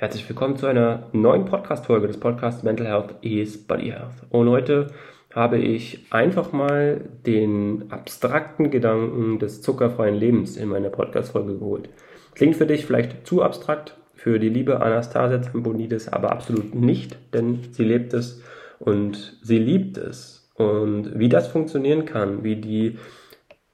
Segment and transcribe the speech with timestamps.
[0.00, 4.14] Herzlich willkommen zu einer neuen Podcast-Folge des Podcasts Mental Health is Body Health.
[4.30, 4.92] Und heute
[5.34, 11.88] habe ich einfach mal den abstrakten Gedanken des zuckerfreien Lebens in meine Podcast-Folge geholt.
[12.36, 17.64] Klingt für dich vielleicht zu abstrakt, für die liebe Anastasia Zambonidis aber absolut nicht, denn
[17.72, 18.40] sie lebt es
[18.78, 20.48] und sie liebt es.
[20.54, 22.98] Und wie das funktionieren kann, wie die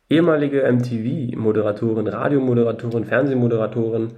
[0.09, 4.12] ehemalige MTV-Moderatorin, Radiomoderatorin, Fernsehmoderatorin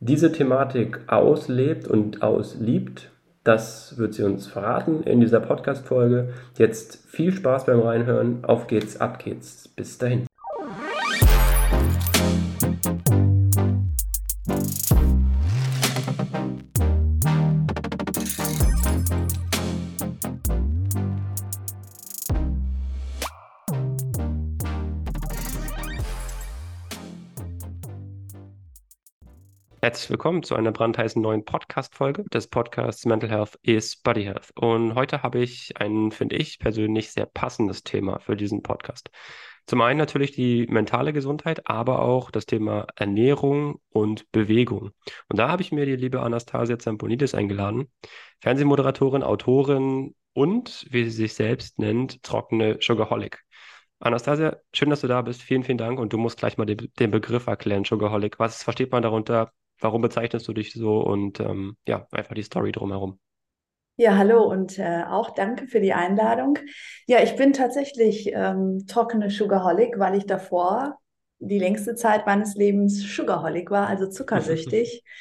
[0.00, 3.10] diese Thematik auslebt und ausliebt,
[3.44, 6.30] das wird sie uns verraten in dieser Podcast-Folge.
[6.58, 8.44] Jetzt viel Spaß beim Reinhören.
[8.44, 9.68] Auf geht's, ab geht's.
[9.68, 10.29] Bis dahin.
[29.90, 34.52] Herzlich willkommen zu einer brandheißen neuen Podcast-Folge des Podcasts Mental Health is Body Health.
[34.54, 39.10] Und heute habe ich ein, finde ich persönlich, sehr passendes Thema für diesen Podcast.
[39.66, 44.92] Zum einen natürlich die mentale Gesundheit, aber auch das Thema Ernährung und Bewegung.
[45.28, 47.90] Und da habe ich mir die liebe Anastasia Zamponidis eingeladen,
[48.42, 53.40] Fernsehmoderatorin, Autorin und, wie sie sich selbst nennt, trockene Sugarholic.
[53.98, 55.42] Anastasia, schön, dass du da bist.
[55.42, 55.98] Vielen, vielen Dank.
[55.98, 58.38] Und du musst gleich mal den, den Begriff erklären, Sugarholic.
[58.38, 59.52] Was versteht man darunter?
[59.80, 63.18] Warum bezeichnest du dich so und ähm, ja, einfach die Story drumherum.
[63.96, 66.58] Ja, hallo und äh, auch danke für die Einladung.
[67.06, 70.98] Ja, ich bin tatsächlich ähm, trockene Sugarholic, weil ich davor
[71.38, 75.02] die längste Zeit meines Lebens Sugarholic war, also zuckersüchtig.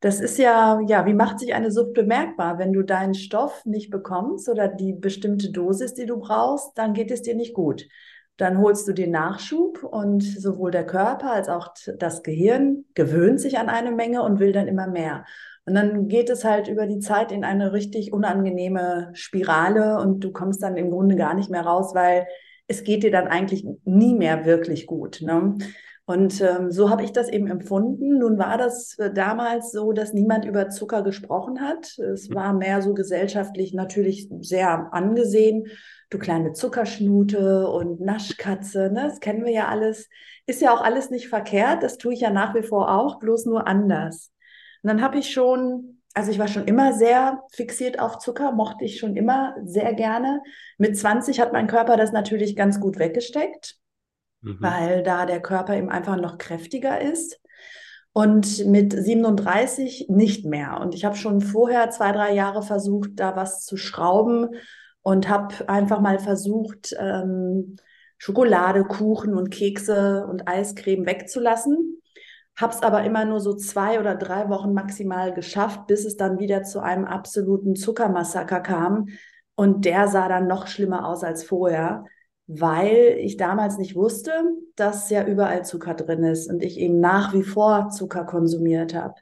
[0.00, 2.58] Das ist ja, ja, wie macht sich eine Sucht bemerkbar?
[2.58, 7.10] Wenn du deinen Stoff nicht bekommst oder die bestimmte Dosis, die du brauchst, dann geht
[7.10, 7.88] es dir nicht gut.
[8.36, 13.58] Dann holst du den Nachschub und sowohl der Körper als auch das Gehirn gewöhnt sich
[13.58, 15.24] an eine Menge und will dann immer mehr.
[15.64, 20.32] Und dann geht es halt über die Zeit in eine richtig unangenehme Spirale und du
[20.32, 22.26] kommst dann im Grunde gar nicht mehr raus, weil
[22.68, 25.22] es geht dir dann eigentlich nie mehr wirklich gut.
[25.22, 25.56] Ne?
[26.04, 28.18] Und ähm, so habe ich das eben empfunden.
[28.18, 31.98] Nun war das äh, damals so, dass niemand über Zucker gesprochen hat.
[31.98, 35.66] Es war mehr so gesellschaftlich natürlich sehr angesehen
[36.10, 39.04] du kleine Zuckerschnute und Naschkatze, ne?
[39.08, 40.08] das kennen wir ja alles.
[40.46, 43.46] Ist ja auch alles nicht verkehrt, das tue ich ja nach wie vor auch, bloß
[43.46, 44.32] nur anders.
[44.82, 48.84] Und dann habe ich schon, also ich war schon immer sehr fixiert auf Zucker, mochte
[48.84, 50.42] ich schon immer sehr gerne.
[50.78, 53.76] Mit 20 hat mein Körper das natürlich ganz gut weggesteckt,
[54.42, 54.58] mhm.
[54.60, 57.40] weil da der Körper eben einfach noch kräftiger ist
[58.12, 60.78] und mit 37 nicht mehr.
[60.80, 64.54] Und ich habe schon vorher zwei, drei Jahre versucht, da was zu schrauben
[65.06, 67.76] und habe einfach mal versucht, ähm,
[68.18, 72.02] Schokolade, Kuchen und Kekse und Eiscreme wegzulassen.
[72.56, 76.40] Habe es aber immer nur so zwei oder drei Wochen maximal geschafft, bis es dann
[76.40, 79.06] wieder zu einem absoluten Zuckermassaker kam.
[79.54, 82.06] Und der sah dann noch schlimmer aus als vorher,
[82.48, 84.32] weil ich damals nicht wusste,
[84.74, 89.14] dass ja überall Zucker drin ist und ich eben nach wie vor Zucker konsumiert habe.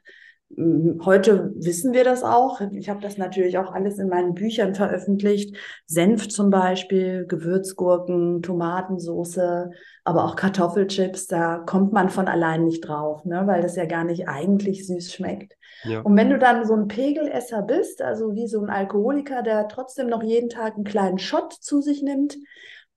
[0.57, 2.61] Heute wissen wir das auch.
[2.71, 5.57] Ich habe das natürlich auch alles in meinen Büchern veröffentlicht.
[5.87, 9.71] Senf zum Beispiel, Gewürzgurken, Tomatensoße,
[10.03, 11.25] aber auch Kartoffelchips.
[11.27, 13.43] Da kommt man von allein nicht drauf, ne?
[13.47, 15.57] weil das ja gar nicht eigentlich süß schmeckt.
[15.83, 16.01] Ja.
[16.01, 20.07] Und wenn du dann so ein Pegelesser bist, also wie so ein Alkoholiker, der trotzdem
[20.07, 22.37] noch jeden Tag einen kleinen Shot zu sich nimmt,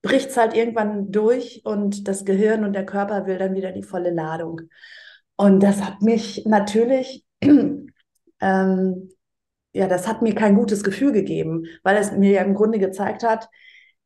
[0.03, 3.83] bricht es halt irgendwann durch und das Gehirn und der Körper will dann wieder die
[3.83, 4.61] volle Ladung.
[5.37, 7.25] Und das hat mich natürlich
[8.41, 9.11] ähm,
[9.73, 13.23] ja, das hat mir kein gutes Gefühl gegeben, weil es mir ja im Grunde gezeigt
[13.23, 13.49] hat,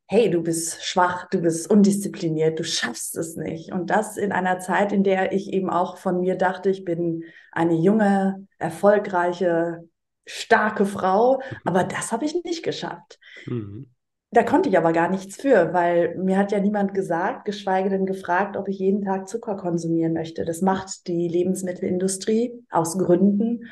[0.05, 3.71] hey, du bist schwach, du bist undiszipliniert, du schaffst es nicht.
[3.71, 7.23] Und das in einer Zeit, in der ich eben auch von mir dachte, ich bin
[7.51, 9.87] eine junge, erfolgreiche,
[10.25, 13.19] starke Frau, aber das habe ich nicht geschafft.
[13.45, 13.92] Mhm.
[14.33, 18.07] Da konnte ich aber gar nichts für, weil mir hat ja niemand gesagt, geschweige denn
[18.07, 20.43] gefragt, ob ich jeden Tag Zucker konsumieren möchte.
[20.43, 23.65] Das macht die Lebensmittelindustrie aus Gründen.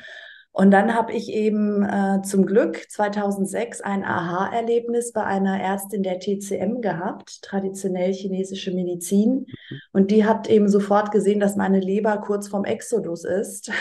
[0.54, 6.20] Und dann habe ich eben äh, zum Glück 2006 ein Aha-Erlebnis bei einer Ärztin der
[6.20, 9.48] TCM gehabt, traditionell chinesische Medizin.
[9.48, 9.80] Mhm.
[9.94, 13.72] Und die hat eben sofort gesehen, dass meine Leber kurz vorm Exodus ist.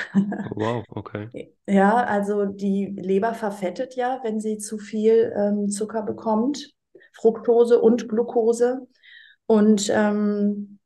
[0.55, 1.29] Wow, okay.
[1.67, 6.73] Ja, also die Leber verfettet ja, wenn sie zu viel ähm, Zucker bekommt,
[7.13, 8.89] Fructose und Glucose.
[9.47, 10.80] Und ähm,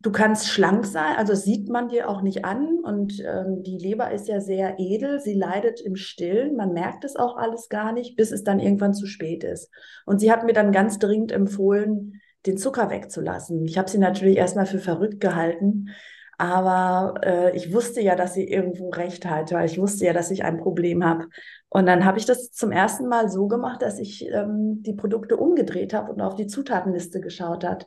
[0.00, 2.78] Du kannst schlank sein, also sieht man dir auch nicht an.
[2.84, 6.54] Und ähm, die Leber ist ja sehr edel, sie leidet im Stillen.
[6.54, 9.70] Man merkt es auch alles gar nicht, bis es dann irgendwann zu spät ist.
[10.04, 13.64] Und sie hat mir dann ganz dringend empfohlen, den Zucker wegzulassen.
[13.64, 15.88] Ich habe sie natürlich erstmal für verrückt gehalten.
[16.38, 20.30] Aber äh, ich wusste ja, dass sie irgendwo recht hatte, weil ich wusste ja, dass
[20.30, 21.28] ich ein Problem habe.
[21.70, 25.38] Und dann habe ich das zum ersten Mal so gemacht, dass ich ähm, die Produkte
[25.38, 27.86] umgedreht habe und auf die Zutatenliste geschaut hat.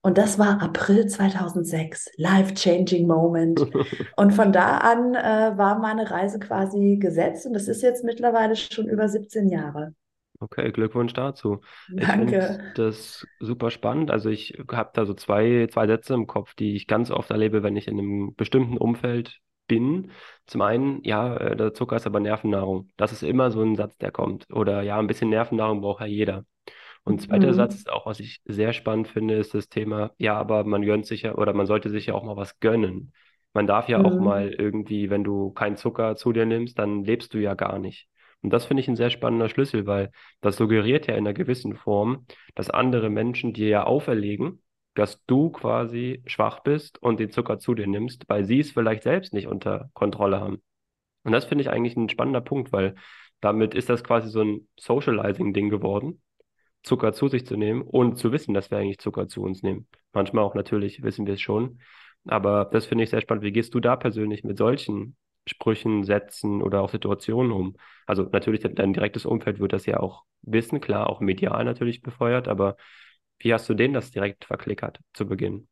[0.00, 3.60] Und das war April 2006, life-changing Moment.
[4.16, 8.54] Und von da an äh, war meine Reise quasi gesetzt und das ist jetzt mittlerweile
[8.54, 9.94] schon über 17 Jahre.
[10.40, 11.60] Okay, Glückwunsch dazu.
[11.96, 12.42] Ich Danke.
[12.42, 14.12] finde das super spannend.
[14.12, 17.64] Also ich habe da so zwei, zwei Sätze im Kopf, die ich ganz oft erlebe,
[17.64, 20.12] wenn ich in einem bestimmten Umfeld bin.
[20.46, 22.88] Zum einen, ja, äh, der Zucker ist aber Nervennahrung.
[22.96, 24.46] Das ist immer so ein Satz, der kommt.
[24.52, 26.44] Oder ja, ein bisschen Nervennahrung braucht ja jeder.
[27.08, 27.78] Und zweiter Satz Mhm.
[27.78, 31.22] ist auch, was ich sehr spannend finde, ist das Thema, ja, aber man gönnt sich
[31.22, 33.12] ja oder man sollte sich ja auch mal was gönnen.
[33.54, 34.24] Man darf ja auch Mhm.
[34.24, 38.08] mal irgendwie, wenn du keinen Zucker zu dir nimmst, dann lebst du ja gar nicht.
[38.42, 40.10] Und das finde ich ein sehr spannender Schlüssel, weil
[40.40, 44.62] das suggeriert ja in einer gewissen Form, dass andere Menschen dir ja auferlegen,
[44.94, 49.02] dass du quasi schwach bist und den Zucker zu dir nimmst, weil sie es vielleicht
[49.02, 50.62] selbst nicht unter Kontrolle haben.
[51.24, 52.94] Und das finde ich eigentlich ein spannender Punkt, weil
[53.40, 56.20] damit ist das quasi so ein Socializing-Ding geworden
[56.82, 59.86] Zucker zu sich zu nehmen, ohne zu wissen, dass wir eigentlich Zucker zu uns nehmen.
[60.12, 61.80] Manchmal auch natürlich wissen wir es schon.
[62.26, 63.44] Aber das finde ich sehr spannend.
[63.44, 65.16] Wie gehst du da persönlich mit solchen
[65.46, 67.76] Sprüchen, Sätzen oder auch Situationen um?
[68.06, 72.02] Also natürlich, dein dein direktes Umfeld wird das ja auch wissen, klar, auch medial natürlich
[72.02, 72.76] befeuert, aber
[73.38, 75.68] wie hast du denen das direkt verklickert zu Beginn?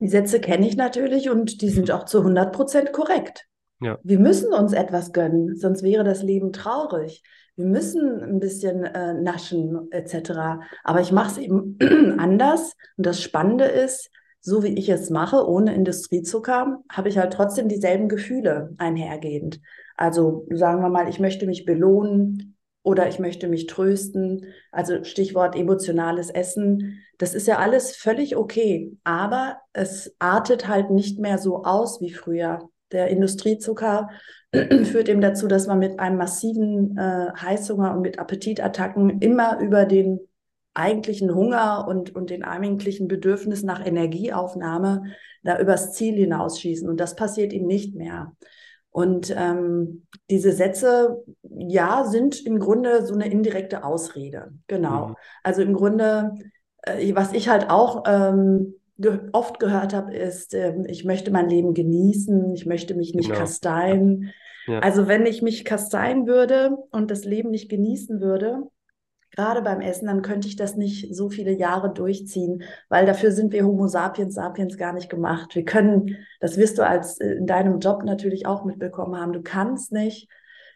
[0.00, 3.49] Die Sätze kenne ich natürlich und die sind auch zu 100 Prozent korrekt.
[3.80, 7.22] Ja, Wir müssen uns etwas gönnen, sonst wäre das Leben traurig.
[7.56, 10.60] Wir müssen ein bisschen äh, naschen etc.
[10.84, 11.78] Aber ich mache es eben
[12.18, 12.76] anders.
[12.96, 14.10] Und das Spannende ist,
[14.40, 19.60] so wie ich es mache, ohne Industriezucker, habe ich halt trotzdem dieselben Gefühle einhergehend.
[19.96, 24.46] Also sagen wir mal, ich möchte mich belohnen oder ich möchte mich trösten.
[24.72, 27.02] Also Stichwort emotionales Essen.
[27.18, 32.12] Das ist ja alles völlig okay, aber es artet halt nicht mehr so aus wie
[32.14, 32.70] früher.
[32.92, 34.10] Der Industriezucker
[34.52, 39.84] führt eben dazu, dass man mit einem massiven äh, Heißhunger und mit Appetitattacken immer über
[39.84, 40.20] den
[40.74, 45.04] eigentlichen Hunger und, und den eigentlichen Bedürfnis nach Energieaufnahme
[45.42, 46.88] da übers Ziel hinausschießen.
[46.88, 48.32] Und das passiert ihm nicht mehr.
[48.90, 54.48] Und ähm, diese Sätze, ja, sind im Grunde so eine indirekte Ausrede.
[54.50, 54.62] mhm.
[54.66, 55.14] Genau.
[55.42, 56.34] Also im Grunde,
[56.82, 61.48] äh, was ich halt auch ähm, ge oft gehört habe, ist, ähm, ich möchte mein
[61.48, 63.40] Leben genießen, ich möchte mich nicht Genau.
[63.40, 64.32] Kasteien.
[64.66, 68.62] ja, Also wenn ich mich kasteien würde und das Leben nicht genießen würde,
[69.32, 73.52] gerade beim Essen, dann könnte ich das nicht so viele Jahre durchziehen, weil dafür sind
[73.52, 75.54] wir Homo sapiens sapiens gar nicht gemacht.
[75.54, 79.42] Wir können, das wirst du als äh, in deinem Job natürlich auch mitbekommen haben, du
[79.42, 80.28] kannst nicht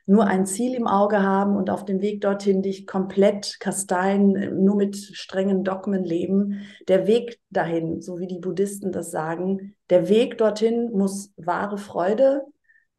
[0.06, 4.76] nur ein Ziel im Auge haben und auf dem Weg dorthin dich komplett kasteien, nur
[4.76, 6.66] mit strengen Dogmen leben.
[6.88, 12.42] Der Weg dahin, so wie die Buddhisten das sagen, der Weg dorthin muss wahre Freude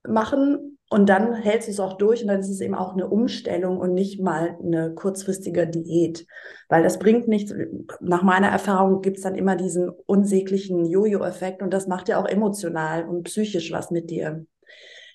[0.07, 3.07] machen und dann hältst du es auch durch und dann ist es eben auch eine
[3.07, 6.27] Umstellung und nicht mal eine kurzfristige Diät,
[6.69, 7.53] weil das bringt nichts.
[8.01, 12.27] Nach meiner Erfahrung gibt es dann immer diesen unsäglichen Jojo-Effekt und das macht ja auch
[12.27, 14.45] emotional und psychisch was mit dir.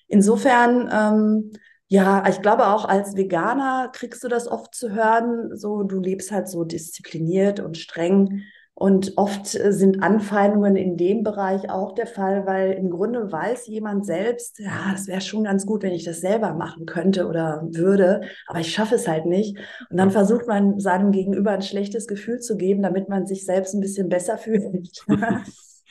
[0.07, 1.51] Insofern, ähm,
[1.91, 6.31] ja, ich glaube auch als Veganer kriegst du das oft zu hören, so du lebst
[6.31, 8.43] halt so diszipliniert und streng.
[8.73, 13.67] Und oft äh, sind Anfeindungen in dem Bereich auch der Fall, weil im Grunde weiß
[13.67, 17.67] jemand selbst, ja, es wäre schon ganz gut, wenn ich das selber machen könnte oder
[17.73, 19.57] würde, aber ich schaffe es halt nicht.
[19.89, 23.73] Und dann versucht man seinem Gegenüber ein schlechtes Gefühl zu geben, damit man sich selbst
[23.73, 25.03] ein bisschen besser fühlt.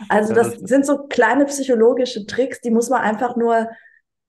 [0.09, 3.69] Also das, sind so kleine psychologische Tricks, die muss man einfach nur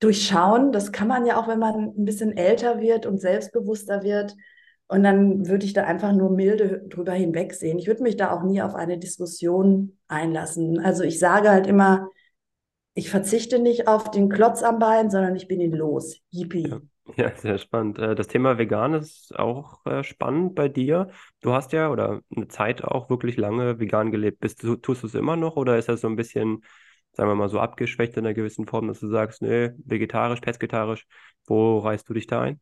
[0.01, 0.73] durchschauen.
[0.73, 4.35] Das kann man ja auch, wenn man ein bisschen älter wird und selbstbewusster wird.
[4.89, 7.79] Und dann würde ich da einfach nur milde drüber hinwegsehen.
[7.79, 10.79] Ich würde mich da auch nie auf eine Diskussion einlassen.
[10.81, 12.09] Also ich sage halt immer,
[12.95, 16.19] ich verzichte nicht auf den Klotz am Bein, sondern ich bin ihn los.
[16.63, 16.81] Ja, Yippie.
[17.17, 17.99] ja, sehr spannend.
[17.99, 21.09] Äh, Das Thema vegan ist auch äh, spannend bei dir.
[21.41, 24.39] Du hast ja oder eine Zeit auch wirklich lange vegan gelebt.
[24.39, 26.63] Bist du, tust du es immer noch oder ist das so ein bisschen,
[27.13, 31.07] sagen wir mal, so abgeschwächt in einer gewissen Form, dass du sagst, nee, vegetarisch, pesketarisch,
[31.45, 32.59] wo reißt du dich da ein?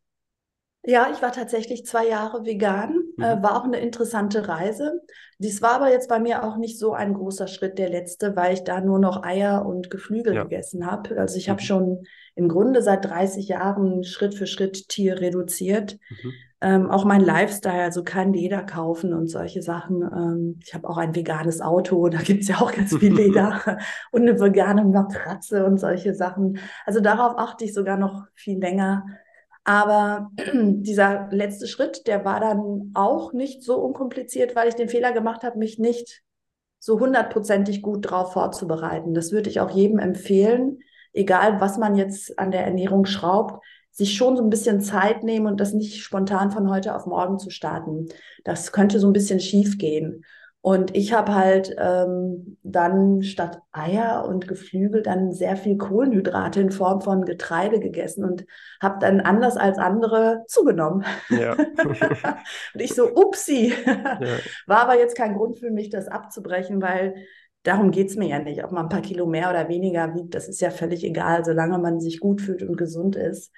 [0.84, 3.24] Ja, ich war tatsächlich zwei Jahre vegan, Mhm.
[3.24, 5.01] äh, war auch eine interessante Reise.
[5.38, 8.53] Dies war aber jetzt bei mir auch nicht so ein großer Schritt, der letzte, weil
[8.53, 10.44] ich da nur noch Eier und Geflügel Ja.
[10.44, 11.20] gegessen habe.
[11.20, 11.65] Also ich habe Mhm.
[11.65, 12.03] schon
[12.36, 16.00] im Grunde seit 30 Jahren Schritt für Schritt Tier reduziert.
[16.10, 16.49] Mhm.
[16.62, 20.01] Ähm, auch mein Lifestyle, also kein Leder kaufen und solche Sachen.
[20.01, 23.62] Ähm, ich habe auch ein veganes Auto, da gibt's ja auch ganz viel Leder
[24.12, 26.60] und eine vegane Matratze und solche Sachen.
[26.86, 29.06] Also darauf achte ich sogar noch viel länger.
[29.63, 35.13] Aber dieser letzte Schritt, der war dann auch nicht so unkompliziert, weil ich den Fehler
[35.13, 36.24] gemacht habe, mich nicht
[36.80, 39.13] so hundertprozentig gut drauf vorzubereiten.
[39.13, 40.80] Das würde ich auch jedem empfehlen,
[41.13, 45.48] egal was man jetzt an der Ernährung schraubt, sich schon so ein bisschen Zeit nehmen
[45.48, 48.08] und das nicht spontan von heute auf morgen zu starten.
[48.43, 50.24] Das könnte so ein bisschen schief gehen.
[50.62, 56.72] Und ich habe halt ähm, dann statt Eier und Geflügel dann sehr viel Kohlenhydrate in
[56.72, 58.46] Form von Getreide gegessen und
[58.81, 61.05] habe dann anders als andere zugenommen.
[61.29, 61.53] Ja.
[62.74, 64.19] und ich so, upsi, ja.
[64.67, 67.15] war aber jetzt kein Grund für mich, das abzubrechen, weil
[67.63, 68.62] darum geht es mir ja nicht.
[68.65, 71.77] Ob man ein paar Kilo mehr oder weniger wiegt, das ist ja völlig egal, solange
[71.77, 73.53] man sich gut fühlt und gesund ist.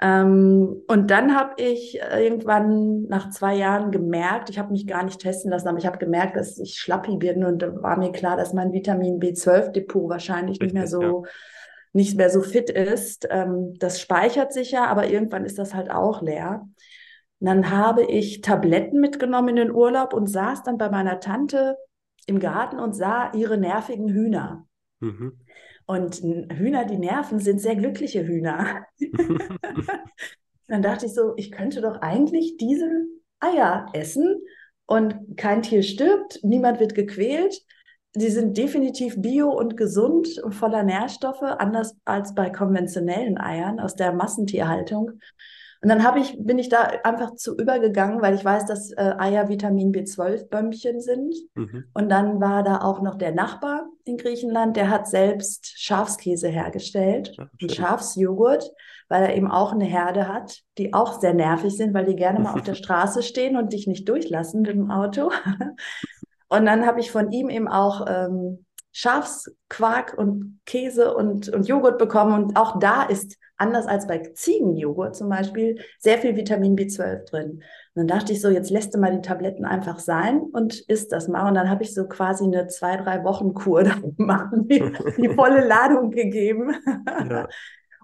[0.00, 5.20] Ähm, und dann habe ich irgendwann nach zwei Jahren gemerkt, ich habe mich gar nicht
[5.20, 8.36] testen lassen, aber ich habe gemerkt, dass ich schlappi bin und da war mir klar,
[8.36, 11.30] dass mein Vitamin B12-Depot wahrscheinlich Richtig, nicht mehr so ja.
[11.92, 13.26] nicht mehr so fit ist.
[13.30, 16.68] Ähm, das speichert sich ja, aber irgendwann ist das halt auch leer.
[17.38, 21.76] Und dann habe ich Tabletten mitgenommen in den Urlaub und saß dann bei meiner Tante
[22.26, 24.66] im Garten und sah ihre nervigen Hühner.
[25.00, 25.38] Mhm.
[25.86, 28.84] Und Hühner, die nerven, sind sehr glückliche Hühner.
[30.68, 33.06] dann dachte ich so, ich könnte doch eigentlich diese
[33.40, 34.42] Eier essen
[34.86, 37.62] und kein Tier stirbt, niemand wird gequält.
[38.12, 43.94] Sie sind definitiv bio und gesund und voller Nährstoffe, anders als bei konventionellen Eiern aus
[43.94, 45.20] der Massentierhaltung.
[45.82, 49.14] Und dann habe ich, bin ich da einfach zu übergegangen, weil ich weiß, dass äh,
[49.18, 51.34] Eier Vitamin B12-Bömmchen sind.
[51.54, 51.84] Mhm.
[51.92, 57.32] Und dann war da auch noch der Nachbar in Griechenland, der hat selbst Schafskäse hergestellt,
[57.36, 58.72] ja, einen Schafsjoghurt,
[59.08, 62.40] weil er eben auch eine Herde hat, die auch sehr nervig sind, weil die gerne
[62.40, 65.30] mal auf der Straße stehen und dich nicht durchlassen mit dem Auto.
[66.48, 68.65] Und dann habe ich von ihm eben auch ähm,
[68.98, 72.32] Schafsquark und Käse und, und Joghurt bekommen.
[72.32, 77.50] Und auch da ist, anders als bei Ziegenjoghurt zum Beispiel, sehr viel Vitamin B12 drin.
[77.50, 77.62] Und
[77.94, 81.28] dann dachte ich so, jetzt lässt du mal die Tabletten einfach sein und isst das
[81.28, 81.46] mal.
[81.46, 83.82] Und dann habe ich so quasi eine zwei, drei Wochen Kur
[84.16, 84.82] gemacht, die,
[85.18, 86.74] die volle Ladung gegeben.
[87.28, 87.48] Ja.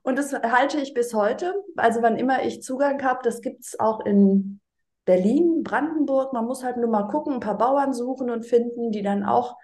[0.03, 1.55] Und das halte ich bis heute.
[1.77, 4.61] Also wann immer ich Zugang habe, das gibt es auch in
[5.05, 6.33] Berlin, Brandenburg.
[6.33, 9.57] Man muss halt nur mal gucken, ein paar Bauern suchen und finden, die dann auch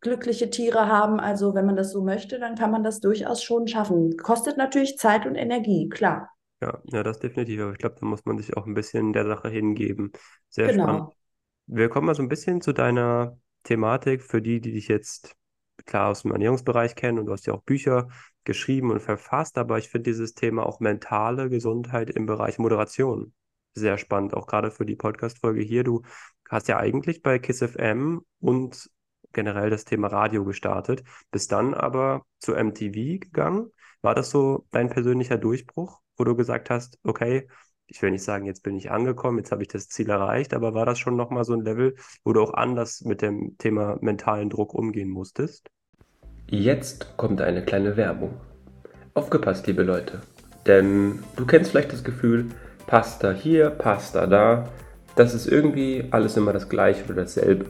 [0.00, 1.20] glückliche Tiere haben.
[1.20, 4.16] Also wenn man das so möchte, dann kann man das durchaus schon schaffen.
[4.16, 6.30] Kostet natürlich Zeit und Energie, klar.
[6.60, 7.60] Ja, ja, das definitiv.
[7.60, 10.12] Aber ich glaube, da muss man sich auch ein bisschen der Sache hingeben.
[10.48, 10.82] Sehr genau.
[10.84, 11.12] spannend.
[11.66, 15.36] Wir kommen mal so ein bisschen zu deiner Thematik für die, die dich jetzt
[15.84, 18.08] klar aus dem Ernährungsbereich kennen und du hast ja auch Bücher
[18.44, 23.32] geschrieben und verfasst, aber ich finde dieses Thema auch mentale Gesundheit im Bereich Moderation
[23.74, 25.84] sehr spannend, auch gerade für die Podcast-Folge hier.
[25.84, 26.02] Du
[26.48, 28.90] hast ja eigentlich bei KISS FM und
[29.32, 33.70] generell das Thema Radio gestartet, bist dann aber zu MTV gegangen.
[34.02, 37.48] War das so dein persönlicher Durchbruch, wo du gesagt hast, okay,
[37.86, 40.74] ich will nicht sagen, jetzt bin ich angekommen, jetzt habe ich das Ziel erreicht, aber
[40.74, 44.50] war das schon nochmal so ein Level, wo du auch anders mit dem Thema mentalen
[44.50, 45.70] Druck umgehen musstest?
[46.46, 48.34] Jetzt kommt eine kleine Werbung.
[49.14, 50.20] Aufgepasst, liebe Leute.
[50.66, 52.50] Denn du kennst vielleicht das Gefühl,
[52.86, 54.68] Pasta hier, Pasta da.
[55.16, 57.66] Das ist irgendwie alles immer das gleiche oder dasselbe.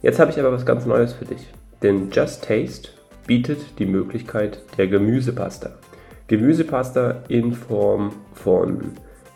[0.00, 1.48] Jetzt habe ich aber was ganz Neues für dich.
[1.82, 2.90] Denn Just Taste
[3.26, 5.70] bietet die Möglichkeit der Gemüsepasta.
[6.28, 8.92] Gemüsepasta in Form von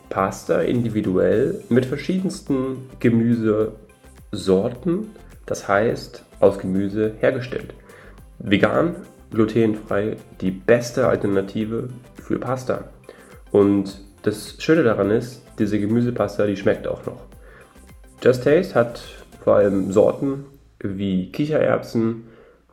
[0.08, 5.08] Pasta individuell mit verschiedensten Gemüsesorten,
[5.46, 7.74] das heißt aus Gemüse hergestellt.
[8.38, 8.96] Vegan,
[9.30, 11.88] glutenfrei, die beste Alternative
[12.22, 12.84] für Pasta.
[13.50, 17.22] Und das Schöne daran ist, diese Gemüsepasta, die schmeckt auch noch.
[18.22, 19.02] Just Taste hat
[19.42, 20.44] vor allem Sorten
[20.82, 22.24] wie Kichererbsen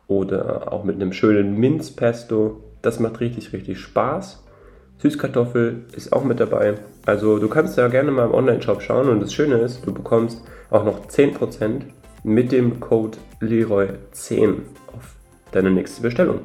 [0.06, 2.60] oder auch mit einem schönen Minzpesto.
[2.82, 4.44] Das macht richtig, richtig Spaß.
[4.98, 6.74] Süßkartoffel ist auch mit dabei.
[7.06, 10.42] Also du kannst da gerne mal im Online-Shop schauen und das Schöne ist, du bekommst
[10.70, 11.82] auch noch 10%
[12.22, 14.56] mit dem Code Leroy10
[14.94, 15.14] auf
[15.52, 16.40] deine nächste Bestellung.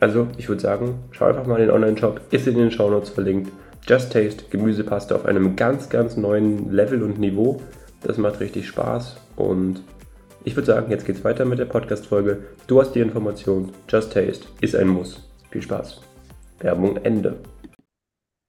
[0.00, 3.50] Also ich würde sagen, schau einfach mal in den Online-Shop, ist in den Shownotes verlinkt.
[3.86, 7.60] Just Taste Gemüsepaste auf einem ganz, ganz neuen Level und Niveau.
[8.02, 9.82] Das macht richtig Spaß und
[10.48, 12.42] ich würde sagen, jetzt geht's weiter mit der Podcast-Folge.
[12.66, 13.70] Du hast die Information.
[13.86, 15.28] Just Taste ist ein Muss.
[15.50, 16.00] Viel Spaß.
[16.60, 17.42] Werbung Ende.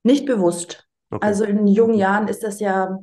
[0.04, 0.88] Nicht bewusst.
[1.12, 1.28] Okay.
[1.28, 2.98] Also in jungen Jahren ist das ja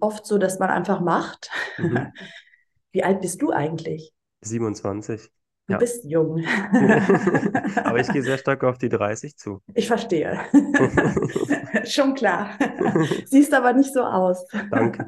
[0.00, 1.50] oft so, dass man einfach macht.
[1.78, 2.12] Mhm.
[2.92, 4.12] Wie alt bist du eigentlich?
[4.42, 5.30] 27.
[5.68, 5.78] Du ja.
[5.78, 6.44] bist jung.
[7.84, 9.62] Aber ich gehe sehr stark auf die 30 zu.
[9.72, 10.40] Ich verstehe.
[11.86, 12.50] Schon klar.
[13.24, 14.46] Siehst aber nicht so aus.
[14.70, 15.06] Danke.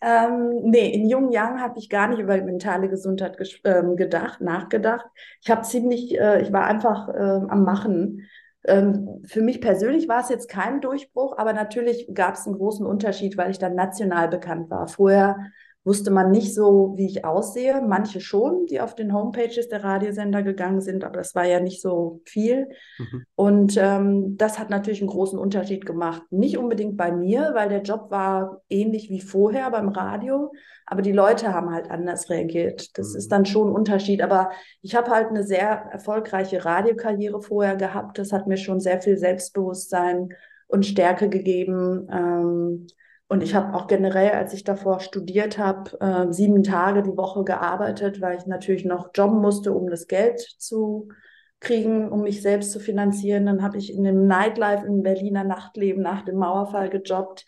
[0.00, 5.06] Ähm, nee, in jungen Jahren habe ich gar nicht über mentale Gesundheit ähm, gedacht, nachgedacht.
[5.42, 8.28] Ich habe ziemlich, äh, ich war einfach äh, am Machen.
[8.64, 12.86] Ähm, für mich persönlich war es jetzt kein Durchbruch, aber natürlich gab es einen großen
[12.86, 14.88] Unterschied, weil ich dann national bekannt war.
[14.88, 15.36] Vorher
[15.84, 17.80] wusste man nicht so, wie ich aussehe.
[17.80, 21.80] Manche schon, die auf den Homepages der Radiosender gegangen sind, aber das war ja nicht
[21.80, 22.68] so viel.
[22.98, 23.24] Mhm.
[23.34, 26.22] Und ähm, das hat natürlich einen großen Unterschied gemacht.
[26.30, 30.52] Nicht unbedingt bei mir, weil der Job war ähnlich wie vorher beim Radio,
[30.84, 32.98] aber die Leute haben halt anders reagiert.
[32.98, 33.18] Das mhm.
[33.18, 34.20] ist dann schon ein Unterschied.
[34.22, 34.50] Aber
[34.82, 38.18] ich habe halt eine sehr erfolgreiche Radiokarriere vorher gehabt.
[38.18, 40.30] Das hat mir schon sehr viel Selbstbewusstsein
[40.66, 42.08] und Stärke gegeben.
[42.12, 42.86] Ähm,
[43.28, 47.44] und ich habe auch generell, als ich davor studiert habe, äh, sieben Tage die Woche
[47.44, 51.08] gearbeitet, weil ich natürlich noch jobben musste, um das Geld zu
[51.60, 53.44] kriegen, um mich selbst zu finanzieren.
[53.44, 57.44] Dann habe ich in dem Nightlife im Berliner Nachtleben nach dem Mauerfall gejobbt,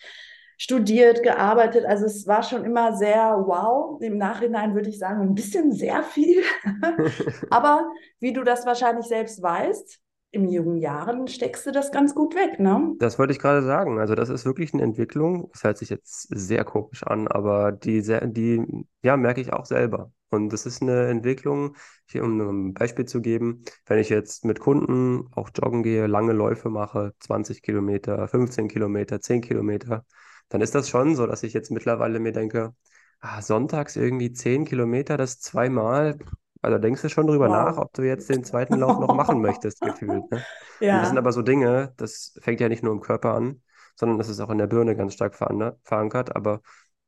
[0.58, 1.86] studiert, gearbeitet.
[1.86, 3.98] Also es war schon immer sehr wow.
[4.02, 6.42] Im Nachhinein würde ich sagen, ein bisschen sehr viel.
[7.50, 9.98] Aber wie du das wahrscheinlich selbst weißt,
[10.32, 12.94] in jungen Jahren steckst du das ganz gut weg, ne?
[12.98, 13.98] Das wollte ich gerade sagen.
[13.98, 15.50] Also das ist wirklich eine Entwicklung.
[15.52, 18.64] Das hört sich jetzt sehr komisch an, aber die, die
[19.02, 20.12] ja, merke ich auch selber.
[20.30, 24.60] Und das ist eine Entwicklung, hier um ein Beispiel zu geben, wenn ich jetzt mit
[24.60, 30.04] Kunden auch joggen gehe, lange Läufe mache, 20 Kilometer, 15 Kilometer, 10 Kilometer,
[30.48, 32.74] dann ist das schon so, dass ich jetzt mittlerweile mir denke,
[33.20, 36.16] ah, sonntags irgendwie 10 Kilometer, das zweimal,
[36.62, 37.56] also denkst du schon drüber wow.
[37.56, 40.30] nach, ob du jetzt den zweiten Lauf noch machen möchtest, gefühlt.
[40.30, 40.44] Ne?
[40.80, 40.94] Ja.
[40.94, 43.62] Und das sind aber so Dinge, das fängt ja nicht nur im Körper an,
[43.96, 46.36] sondern das ist auch in der Birne ganz stark verankert.
[46.36, 46.60] Aber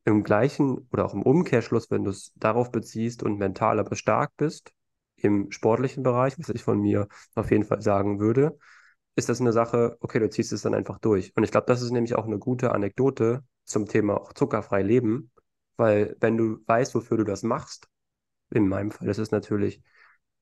[0.04, 4.32] im gleichen oder auch im Umkehrschluss, wenn du es darauf beziehst und mental aber stark
[4.36, 4.72] bist,
[5.16, 8.58] im sportlichen Bereich, was ich von mir auf jeden Fall sagen würde,
[9.14, 11.36] ist das eine Sache, okay, du ziehst es dann einfach durch.
[11.36, 15.30] Und ich glaube, das ist nämlich auch eine gute Anekdote zum Thema auch zuckerfrei leben,
[15.76, 17.88] weil wenn du weißt, wofür du das machst,
[18.52, 19.82] in meinem Fall ist es natürlich,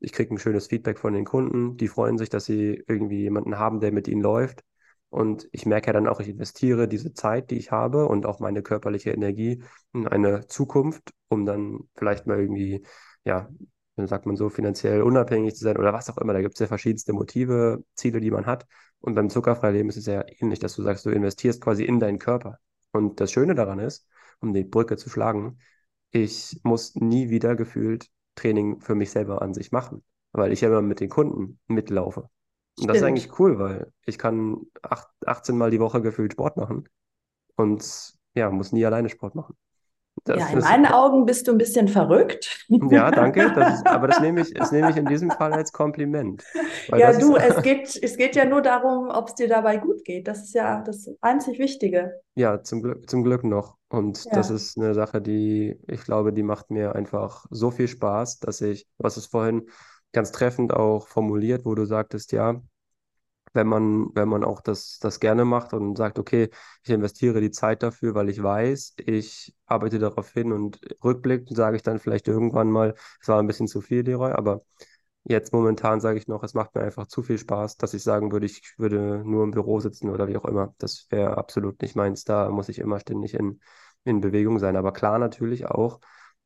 [0.01, 3.59] ich kriege ein schönes Feedback von den Kunden, die freuen sich, dass sie irgendwie jemanden
[3.59, 4.63] haben, der mit ihnen läuft.
[5.11, 8.39] Und ich merke ja dann auch, ich investiere diese Zeit, die ich habe und auch
[8.39, 9.63] meine körperliche Energie
[9.93, 12.85] in eine Zukunft, um dann vielleicht mal irgendwie,
[13.25, 13.49] ja,
[13.97, 16.33] dann sagt man so, finanziell unabhängig zu sein oder was auch immer.
[16.33, 18.67] Da gibt es ja verschiedenste Motive, Ziele, die man hat.
[19.01, 22.19] Und beim Zuckerfreileben ist es ja ähnlich, dass du sagst, du investierst quasi in deinen
[22.19, 22.59] Körper.
[22.93, 24.07] Und das Schöne daran ist,
[24.41, 25.59] um die Brücke zu schlagen,
[26.11, 30.69] ich muss nie wieder gefühlt Training für mich selber an sich machen, weil ich ja
[30.69, 32.29] immer mit den Kunden mitlaufe.
[32.79, 36.57] Und das ist eigentlich cool, weil ich kann acht, 18 Mal die Woche gefühlt Sport
[36.57, 36.89] machen
[37.57, 39.57] und ja, muss nie alleine Sport machen.
[40.25, 42.67] Das ja, in meinen Augen bist du ein bisschen verrückt.
[42.69, 43.53] Ja, danke.
[43.55, 46.45] Das ist, aber das nehme, ich, das nehme ich in diesem Fall als Kompliment.
[46.89, 50.05] Ja, du, ist, es, geht, es geht ja nur darum, ob es dir dabei gut
[50.05, 50.29] geht.
[50.29, 52.21] Das ist ja das einzig Wichtige.
[52.35, 53.77] Ja, zum Glück, zum Glück noch.
[53.89, 54.33] Und ja.
[54.35, 58.61] das ist eine Sache, die, ich glaube, die macht mir einfach so viel Spaß, dass
[58.61, 59.69] ich, was es vorhin
[60.13, 62.61] ganz treffend auch formuliert, wo du sagtest, ja,
[63.53, 66.51] wenn man, wenn man auch das, das gerne macht und sagt, okay,
[66.85, 71.77] ich investiere die Zeit dafür, weil ich weiß, ich arbeite darauf hin und rückblickend sage
[71.77, 74.63] ich dann vielleicht irgendwann mal, es war ein bisschen zu viel, Leroy, aber
[75.25, 78.33] jetzt momentan sage ich noch, es macht mir einfach zu viel Spaß, dass ich sagen
[78.33, 80.75] würde, ich würde nur im Büro sitzen oder wie auch immer.
[80.79, 82.25] Das wäre absolut nicht meins.
[82.25, 83.61] Da muss ich immer ständig in,
[84.05, 84.77] in Bewegung sein.
[84.77, 86.01] Aber klar natürlich auch,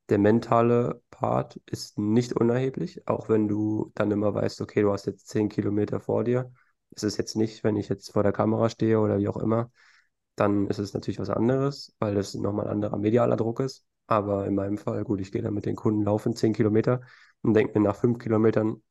[0.09, 5.07] der mentale Part ist nicht unerheblich, auch wenn du dann immer weißt, okay, du hast
[5.07, 6.53] jetzt zehn Kilometer vor dir
[6.97, 9.71] es ist jetzt nicht, wenn ich jetzt vor der Kamera stehe oder wie auch immer,
[10.37, 13.85] dann ist es natürlich was anderes, weil das nochmal ein anderer medialer Druck ist.
[14.07, 17.01] Aber in meinem Fall, gut, ich gehe dann mit den Kunden laufen, 10 Kilometer
[17.43, 18.83] und denke mir nach fünf Kilometern,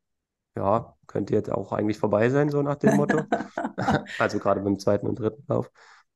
[0.56, 3.22] ja, könnte jetzt auch eigentlich vorbei sein, so nach dem Motto.
[4.20, 5.72] also gerade beim zweiten und dritten Lauf.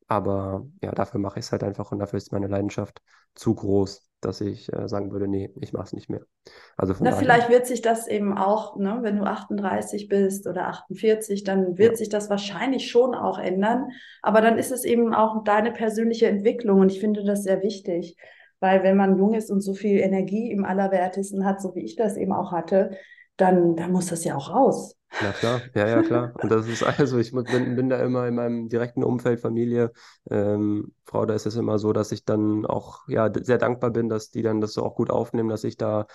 [0.07, 3.01] Aber ja, dafür mache ich es halt einfach und dafür ist meine Leidenschaft
[3.35, 6.21] zu groß, dass ich äh, sagen würde, nee, ich mache es nicht mehr.
[6.75, 11.43] Also Na, vielleicht wird sich das eben auch, ne, wenn du 38 bist oder 48,
[11.43, 11.95] dann wird ja.
[11.97, 13.89] sich das wahrscheinlich schon auch ändern.
[14.21, 18.17] Aber dann ist es eben auch deine persönliche Entwicklung und ich finde das sehr wichtig.
[18.59, 21.95] Weil wenn man jung ist und so viel Energie im Allerwertesten hat, so wie ich
[21.95, 22.97] das eben auch hatte,
[23.37, 24.96] dann, dann muss das ja auch raus.
[25.19, 26.33] Na klar, ja, ja, klar.
[26.41, 29.91] Und das ist also, ich bin, bin da immer in meinem direkten Umfeld, Familie,
[30.29, 34.09] ähm, Frau, da ist es immer so, dass ich dann auch ja sehr dankbar bin,
[34.09, 36.05] dass die dann das so auch gut aufnehmen, dass ich da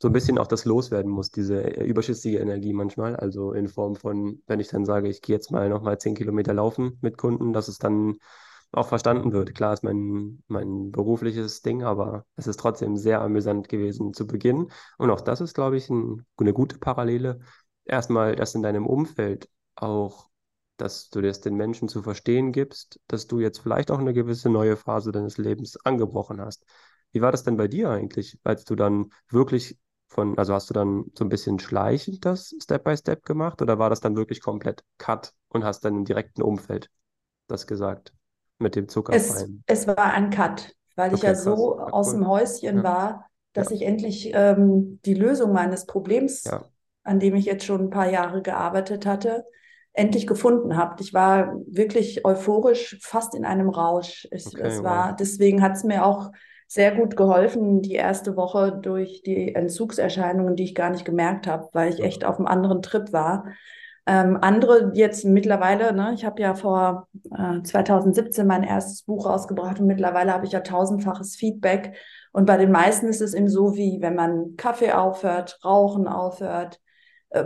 [0.00, 3.16] so ein bisschen auch das loswerden muss, diese äh, überschüssige Energie manchmal.
[3.16, 6.54] Also in Form von, wenn ich dann sage, ich gehe jetzt mal nochmal zehn Kilometer
[6.54, 8.18] laufen mit Kunden, dass es dann
[8.72, 9.54] auch verstanden wird.
[9.54, 14.68] Klar ist mein, mein berufliches Ding, aber es ist trotzdem sehr amüsant gewesen zu Beginn.
[14.98, 17.40] Und auch das ist, glaube ich, ein, eine gute Parallele.
[17.84, 20.30] Erstmal, dass in deinem Umfeld auch,
[20.76, 24.50] dass du das den Menschen zu verstehen gibst, dass du jetzt vielleicht auch eine gewisse
[24.50, 26.64] neue Phase deines Lebens angebrochen hast.
[27.12, 30.74] Wie war das denn bei dir eigentlich, als du dann wirklich von, also hast du
[30.74, 34.40] dann so ein bisschen schleichend das Step by Step gemacht oder war das dann wirklich
[34.40, 36.90] komplett Cut und hast dann im direkten Umfeld
[37.48, 38.14] das gesagt?
[38.58, 39.10] mit dem Zuckerfreien?
[39.10, 40.74] Es, es war ein Cut.
[40.96, 41.64] weil ich Okay, ja krass.
[41.64, 42.26] so Ja, aus dem.
[42.28, 46.70] Häuschen Ja, war, dass ja, ich endlich ähm, die Lösung meines Problems, ja.
[47.04, 49.44] An dem ich jetzt schon ein paar Jahre gearbeitet hatte,
[49.92, 50.96] endlich gefunden habe.
[51.02, 54.26] Ich war wirklich euphorisch, fast in einem Rausch.
[54.30, 54.84] Es, Okay, es wow.
[54.84, 56.32] war, deswegen hat es mir auch
[56.66, 61.68] sehr gut geholfen, die erste Woche durch die Entzugserscheinungen, die ich gar nicht gemerkt habe,
[61.72, 62.26] weil ich echt Mhm.
[62.26, 63.44] auf einem anderen Trip war.
[64.06, 69.80] Ähm, andere jetzt mittlerweile, ne, ich habe ja vor äh, 2017 mein erstes Buch rausgebracht
[69.80, 71.96] und mittlerweile habe ich ja tausendfaches Feedback.
[72.32, 76.80] Und bei den meisten ist es eben so, wie wenn man Kaffee aufhört, Rauchen aufhört,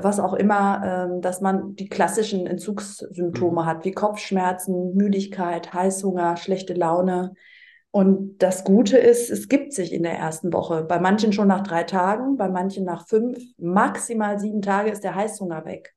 [0.03, 3.67] was auch immer, ähm, dass man die klassischen Entzugssymptome Mhm.
[3.67, 7.35] hat, wie Kopfschmerzen, Müdigkeit, Heißhunger, schlechte Laune.
[7.91, 10.85] Und das Gute ist, es gibt sich in der ersten Woche.
[10.85, 15.15] Bei manchen schon nach drei Tagen, bei manchen nach fünf, maximal sieben Tage ist der
[15.15, 15.95] Heißhunger weg.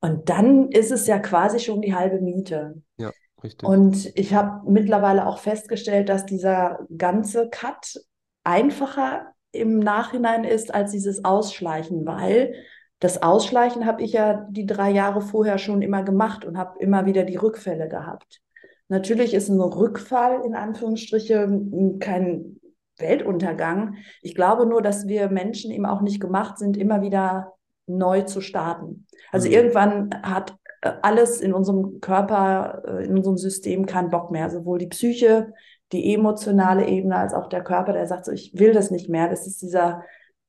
[0.00, 2.80] Und dann ist es ja quasi schon die halbe Miete.
[2.96, 3.10] Ja,
[3.42, 3.68] richtig.
[3.68, 8.00] Und ich habe mittlerweile auch festgestellt, dass dieser ganze Cut
[8.44, 12.54] einfacher im Nachhinein ist als dieses Ausschleichen, weil
[13.00, 17.06] das Ausschleichen habe ich ja die drei Jahre vorher schon immer gemacht und habe immer
[17.06, 18.40] wieder die Rückfälle gehabt.
[18.88, 22.58] Natürlich ist ein Rückfall in Anführungsstrichen kein
[22.98, 23.96] Weltuntergang.
[24.22, 27.52] Ich glaube nur, dass wir Menschen eben auch nicht gemacht sind, immer wieder
[27.86, 29.06] neu zu starten.
[29.30, 29.54] Also Mhm.
[29.54, 34.50] irgendwann hat äh, alles in unserem Körper, äh, in unserem System keinen Bock mehr.
[34.50, 35.52] Sowohl die Psyche,
[35.92, 39.28] die emotionale Ebene als auch der Körper, der sagt so, ich will das nicht mehr.
[39.28, 40.02] Das ist dieser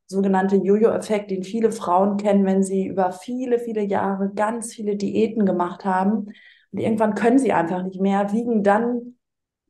[0.10, 5.46] sogenannte Jojo-Effekt, den viele Frauen kennen, wenn sie über viele, viele Jahre ganz viele Diäten
[5.46, 6.34] gemacht haben.
[6.72, 9.16] Und irgendwann können sie einfach nicht mehr, wiegen dann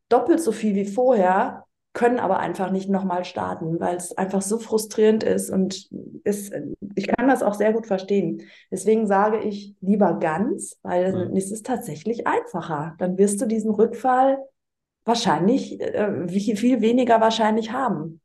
[0.09, 4.59] doppelt so viel wie vorher, können aber einfach nicht nochmal starten, weil es einfach so
[4.59, 5.89] frustrierend ist und
[6.23, 6.53] ist,
[6.95, 8.43] ich kann das auch sehr gut verstehen.
[8.71, 11.35] Deswegen sage ich lieber ganz, weil Mhm.
[11.35, 12.95] es ist tatsächlich einfacher.
[12.99, 14.37] Dann wirst du diesen Rückfall
[15.03, 18.21] wahrscheinlich äh, viel weniger wahrscheinlich haben.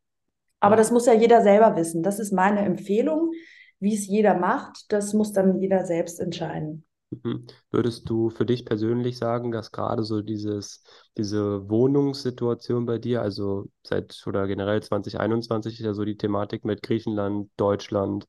[0.65, 2.03] Aber das muss ja jeder selber wissen.
[2.03, 3.33] Das ist meine Empfehlung.
[3.81, 6.85] Wie es jeder macht, das muss dann jeder selbst entscheiden.
[7.11, 7.47] Mhm.
[7.71, 10.83] Würdest du für dich persönlich sagen, dass gerade so dieses,
[11.17, 16.83] diese Wohnungssituation bei dir, also seit oder generell 2021 ist ja so die Thematik mit
[16.83, 18.27] Griechenland, Deutschland.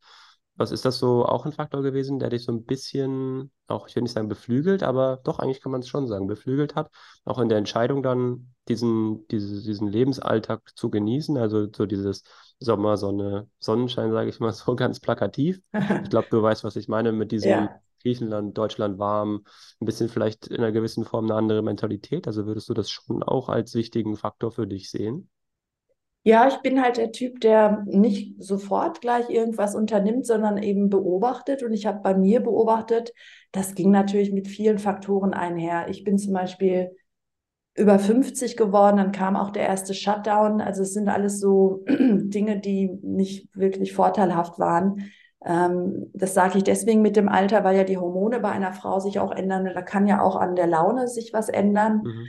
[0.57, 3.95] Was ist das so auch ein Faktor gewesen, der dich so ein bisschen, auch ich
[3.95, 6.91] will nicht sagen beflügelt, aber doch eigentlich kann man es schon sagen, beflügelt hat,
[7.25, 12.23] auch in der Entscheidung dann diesen, diese, diesen Lebensalltag zu genießen, also so dieses
[12.59, 15.59] Sommer, Sonne, Sonnenschein, sage ich mal so ganz plakativ.
[16.03, 17.81] Ich glaube, du weißt, was ich meine mit diesem Ja.
[18.01, 19.45] Griechenland, Deutschland warm,
[19.81, 22.27] ein bisschen vielleicht in einer gewissen Form eine andere Mentalität.
[22.27, 25.29] Also würdest du das schon auch als wichtigen Faktor für dich sehen?
[26.27, 31.61] Ja, ich bin halt der Typ, der nicht sofort gleich irgendwas unternimmt, sondern eben beobachtet.
[31.61, 33.13] Und ich habe bei mir beobachtet,
[33.51, 35.85] das ging natürlich mit vielen Faktoren einher.
[35.87, 36.95] Ich bin zum Beispiel
[37.75, 40.61] über 50 geworden, dann kam auch der erste Shutdown.
[40.61, 45.11] Also es sind alles so Dinge, die nicht wirklich vorteilhaft waren.
[45.45, 48.99] Ähm, das sage ich deswegen mit dem Alter, weil ja die Hormone bei einer Frau
[48.99, 49.69] sich auch ändern.
[49.71, 52.01] Da kann ja auch an der Laune sich was ändern.
[52.03, 52.27] Mhm.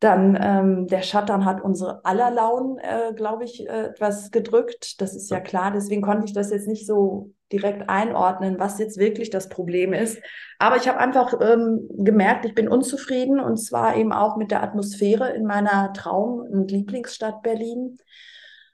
[0.00, 5.00] Dann ähm, der Shutdown hat unsere aller Launen, äh, glaube ich, äh, etwas gedrückt.
[5.00, 5.72] Das ist ja klar.
[5.72, 10.18] Deswegen konnte ich das jetzt nicht so direkt einordnen, was jetzt wirklich das Problem ist.
[10.58, 14.62] Aber ich habe einfach ähm, gemerkt, ich bin unzufrieden und zwar eben auch mit der
[14.62, 17.98] Atmosphäre in meiner Traum- und Lieblingsstadt Berlin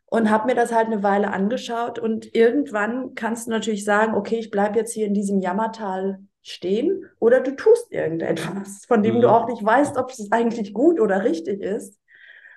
[0.07, 4.37] und habe mir das halt eine Weile angeschaut und irgendwann kannst du natürlich sagen, okay,
[4.37, 9.29] ich bleibe jetzt hier in diesem Jammertal stehen oder du tust irgendetwas, von dem du
[9.29, 9.35] Mhm.
[9.35, 11.99] auch nicht weißt, ob es eigentlich gut oder richtig ist.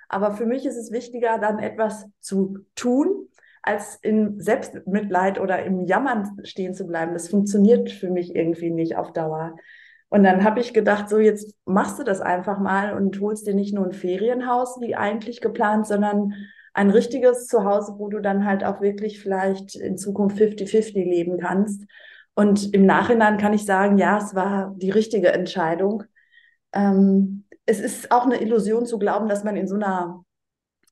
[0.08, 3.28] Aber für mich ist es wichtiger, dann etwas zu tun,
[3.62, 7.12] als in Selbstmitleid oder im Jammern stehen zu bleiben.
[7.14, 9.56] Das funktioniert für mich irgendwie nicht auf Dauer.
[10.08, 13.54] Und dann habe ich gedacht, so jetzt machst du das einfach mal und holst dir
[13.54, 16.32] nicht nur ein Ferienhaus wie eigentlich geplant, sondern
[16.74, 21.82] ein richtiges Zuhause, wo du dann halt auch wirklich vielleicht in Zukunft 50-50 leben kannst.
[22.36, 26.04] Und im Nachhinein kann ich sagen, ja, es war die richtige Entscheidung.
[26.72, 30.22] Ähm, es ist auch eine Illusion zu glauben, dass man in so einer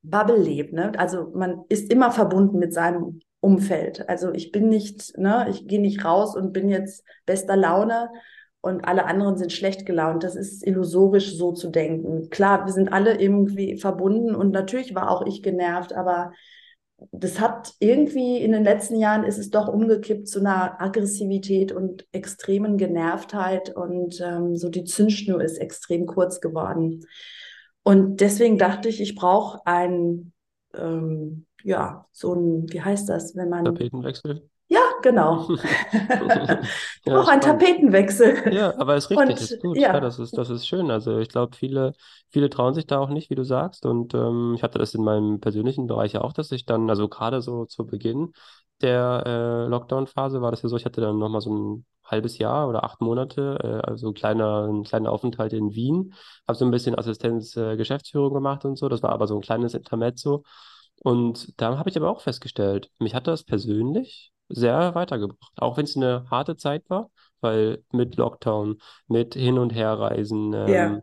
[0.02, 0.72] Bubble lebt.
[0.72, 0.92] Ne?
[0.96, 4.08] Also man ist immer verbunden mit seinem Umfeld.
[4.08, 8.10] Also ich bin nicht, ne, ich gehe nicht raus und bin jetzt bester Laune
[8.62, 10.24] und alle anderen sind schlecht gelaunt.
[10.24, 12.30] Das ist illusorisch so zu denken.
[12.30, 16.32] Klar, wir sind alle irgendwie verbunden und natürlich war auch ich genervt, aber
[17.12, 22.06] das hat irgendwie in den letzten Jahren ist es doch umgekippt zu einer Aggressivität und
[22.12, 27.06] extremen Genervtheit und ähm, so die Zündschnur ist extrem kurz geworden.
[27.82, 30.32] Und deswegen dachte ich, ich brauche ein,
[30.74, 34.48] ähm, ja, so ein, wie heißt das, wenn man, Tapetenwechsel?
[35.04, 35.46] Genau.
[37.04, 38.52] ja, auch ein Tapetenwechsel.
[38.52, 39.76] Ja, aber ist richtig, und, ist gut.
[39.76, 39.94] Ja.
[39.94, 40.00] ja.
[40.00, 40.90] das ist, das ist schön.
[40.90, 41.94] Also ich glaube, viele,
[42.30, 43.86] viele trauen sich da auch nicht, wie du sagst.
[43.86, 47.08] Und ähm, ich hatte das in meinem persönlichen Bereich ja auch, dass ich dann, also
[47.08, 48.32] gerade so zu Beginn
[48.82, 52.68] der äh, Lockdown-Phase war das ja so, ich hatte dann nochmal so ein halbes Jahr
[52.68, 56.12] oder acht Monate, äh, also ein kleiner, ein kleiner Aufenthalt in Wien,
[56.46, 58.88] habe so ein bisschen Assistenz äh, Geschäftsführung gemacht und so.
[58.88, 60.42] Das war aber so ein kleines Intermezzo.
[61.02, 65.52] Und da habe ich aber auch festgestellt, mich hat das persönlich sehr weitergebracht.
[65.56, 71.02] Auch wenn es eine harte Zeit war, weil mit Lockdown, mit Hin- und Herreisen, ähm,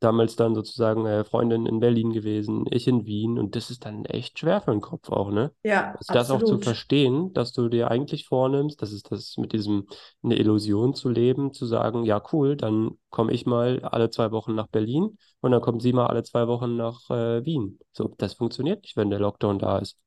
[0.00, 4.04] damals dann sozusagen äh, Freundin in Berlin gewesen, ich in Wien und das ist dann
[4.06, 5.52] echt schwer für den Kopf auch, ne?
[5.62, 9.52] Ja, also das auch zu verstehen, dass du dir eigentlich vornimmst, das ist das mit
[9.52, 9.86] diesem
[10.22, 14.54] eine Illusion zu leben, zu sagen, ja cool, dann komme ich mal alle zwei Wochen
[14.54, 17.78] nach Berlin und dann kommt sie mal alle zwei Wochen nach äh, Wien.
[17.92, 19.98] So, das funktioniert nicht, wenn der Lockdown da ist.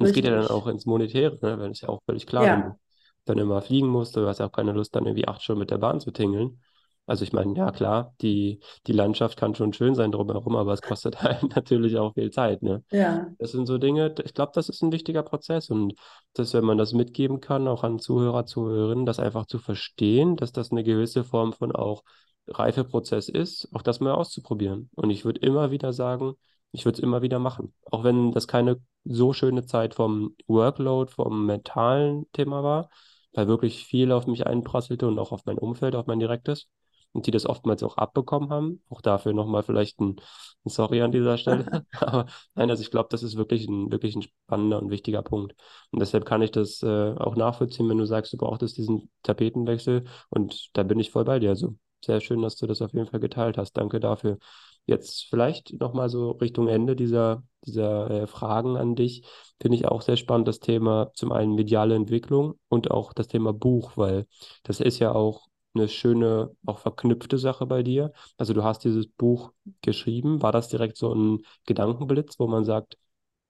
[0.00, 1.58] Und es geht ja dann auch ins Monetäre, ne?
[1.58, 2.52] Wenn es ja auch völlig klar, ja.
[2.54, 2.78] wenn du
[3.26, 5.70] dann immer fliegen musst, du hast ja auch keine Lust, dann irgendwie acht Stunden mit
[5.70, 6.60] der Bahn zu tingeln.
[7.06, 10.80] Also ich meine, ja klar, die, die Landschaft kann schon schön sein drumherum, aber es
[10.80, 12.82] kostet halt natürlich auch viel Zeit, ne?
[12.90, 13.26] Ja.
[13.38, 15.94] Das sind so Dinge, ich glaube, das ist ein wichtiger Prozess und
[16.34, 20.52] dass, wenn man das mitgeben kann, auch an Zuhörer, Zuhörerinnen, das einfach zu verstehen, dass
[20.52, 22.04] das eine gewisse Form von auch
[22.46, 24.88] Reifeprozess ist, auch das mal auszuprobieren.
[24.94, 26.34] Und ich würde immer wieder sagen,
[26.72, 27.74] ich würde es immer wieder machen.
[27.90, 32.90] Auch wenn das keine so schöne Zeit vom Workload, vom mentalen Thema war,
[33.32, 36.68] weil wirklich viel auf mich einprasselte und auch auf mein Umfeld, auf mein direktes
[37.12, 38.82] und die das oftmals auch abbekommen haben.
[38.88, 40.16] Auch dafür nochmal vielleicht ein,
[40.64, 41.84] ein Sorry an dieser Stelle.
[42.00, 45.54] Aber nein, also ich glaube, das ist wirklich ein, wirklich ein spannender und wichtiger Punkt.
[45.90, 50.04] Und deshalb kann ich das äh, auch nachvollziehen, wenn du sagst, du brauchtest diesen Tapetenwechsel.
[50.28, 51.50] Und da bin ich voll bei dir.
[51.50, 53.72] Also sehr schön, dass du das auf jeden Fall geteilt hast.
[53.76, 54.38] Danke dafür.
[54.86, 59.24] Jetzt vielleicht nochmal so Richtung Ende dieser, dieser äh, Fragen an dich.
[59.60, 63.52] Finde ich auch sehr spannend das Thema zum einen mediale Entwicklung und auch das Thema
[63.52, 64.26] Buch, weil
[64.64, 68.12] das ist ja auch eine schöne, auch verknüpfte Sache bei dir.
[68.36, 70.42] Also du hast dieses Buch geschrieben.
[70.42, 72.96] War das direkt so ein Gedankenblitz, wo man sagt,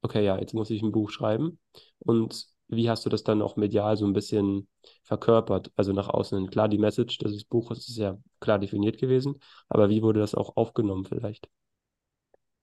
[0.02, 1.58] okay, ja, jetzt muss ich ein Buch schreiben?
[2.00, 4.68] Und wie hast du das dann auch medial so ein bisschen
[5.02, 6.50] verkörpert, also nach außen?
[6.50, 9.36] Klar, die Message des Buches ist ja klar definiert gewesen,
[9.68, 11.48] aber wie wurde das auch aufgenommen vielleicht?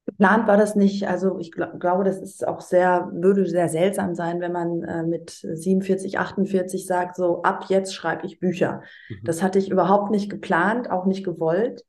[0.07, 1.05] Geplant war das nicht.
[1.05, 5.03] Also ich gl glaube, das ist auch sehr, würde sehr seltsam sein, wenn man äh,
[5.03, 8.83] mit 47, 48 sagt, so ab jetzt schreibe ich Bücher.
[9.09, 9.25] Mhm.
[9.25, 11.83] Das hatte ich überhaupt nicht geplant, auch nicht gewollt.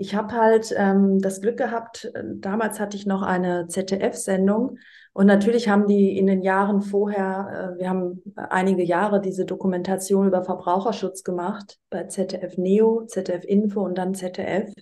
[0.00, 4.78] Ich habe halt ähm, das Glück gehabt, äh, damals hatte ich noch eine ZDF-Sendung
[5.12, 10.26] und natürlich haben die in den Jahren vorher, äh, wir haben einige Jahre diese Dokumentation
[10.26, 14.72] über Verbraucherschutz gemacht bei ZDF Neo, ZDF Info und dann ZDF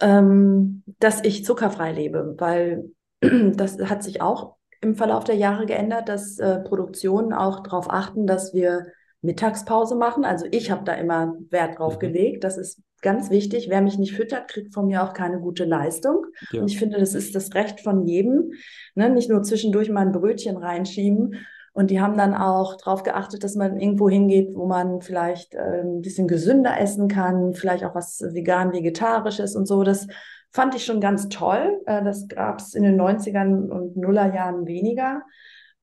[0.00, 6.08] ähm, dass ich zuckerfrei lebe, weil das hat sich auch im Verlauf der Jahre geändert,
[6.08, 8.86] dass äh, Produktionen auch darauf achten, dass wir
[9.26, 10.24] Mittagspause machen.
[10.24, 12.00] Also ich habe da immer Wert drauf mhm.
[12.00, 12.44] gelegt.
[12.44, 13.68] Das ist ganz wichtig.
[13.68, 16.24] Wer mich nicht füttert, kriegt von mir auch keine gute Leistung.
[16.50, 16.62] Ja.
[16.62, 18.52] Und ich finde, das ist das Recht von jedem.
[18.94, 19.10] Ne?
[19.10, 21.36] Nicht nur zwischendurch mal ein Brötchen reinschieben
[21.76, 25.82] und die haben dann auch darauf geachtet, dass man irgendwo hingeht, wo man vielleicht äh,
[25.82, 29.84] ein bisschen gesünder essen kann, vielleicht auch was vegan-vegetarisches und so.
[29.84, 30.06] Das
[30.52, 31.82] fand ich schon ganz toll.
[31.84, 35.20] Äh, das gab es in den 90ern und Nullerjahren weniger.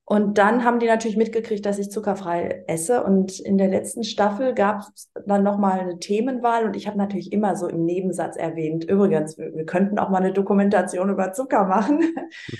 [0.05, 3.03] Und dann haben die natürlich mitgekriegt, dass ich zuckerfrei esse.
[3.03, 6.65] Und in der letzten Staffel gab es dann nochmal eine Themenwahl.
[6.65, 10.17] Und ich habe natürlich immer so im Nebensatz erwähnt, übrigens, wir, wir könnten auch mal
[10.17, 12.01] eine Dokumentation über Zucker machen.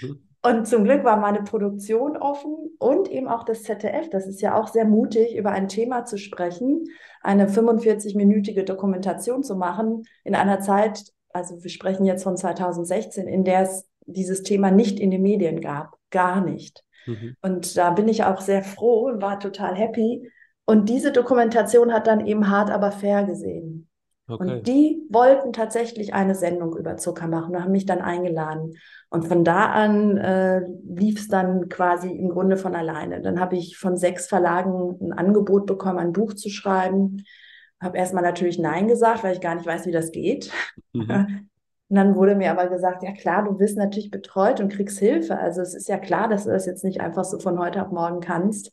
[0.02, 0.20] Mhm.
[0.46, 4.10] Und zum Glück war meine Produktion offen und eben auch das ZDF.
[4.10, 6.84] Das ist ja auch sehr mutig, über ein Thema zu sprechen,
[7.22, 13.46] eine 45-minütige Dokumentation zu machen in einer Zeit, also wir sprechen jetzt von 2016, in
[13.46, 15.98] der es dieses Thema nicht in den Medien gab.
[16.10, 16.84] Gar nicht.
[17.06, 17.36] Mhm.
[17.42, 20.30] Und da bin ich auch sehr froh und war total happy.
[20.66, 23.90] Und diese Dokumentation hat dann eben hart aber fair gesehen.
[24.28, 24.42] Okay.
[24.42, 28.76] Und die wollten tatsächlich eine Sendung über Zucker machen und haben mich dann eingeladen.
[29.10, 33.22] Und von da an äh, lief es dann quasi im Grunde von alleine.
[33.22, 37.26] Dann habe ich von sechs Verlagen ein Angebot bekommen, ein Buch zu schreiben.
[37.82, 40.52] Habe erstmal natürlich Nein gesagt, weil ich gar nicht weiß, wie das geht.
[40.94, 41.50] Mhm.
[41.94, 45.38] Und dann wurde mir aber gesagt, ja klar, du wirst natürlich betreut und kriegst Hilfe.
[45.38, 47.92] Also es ist ja klar, dass du das jetzt nicht einfach so von heute auf
[47.92, 48.72] morgen kannst.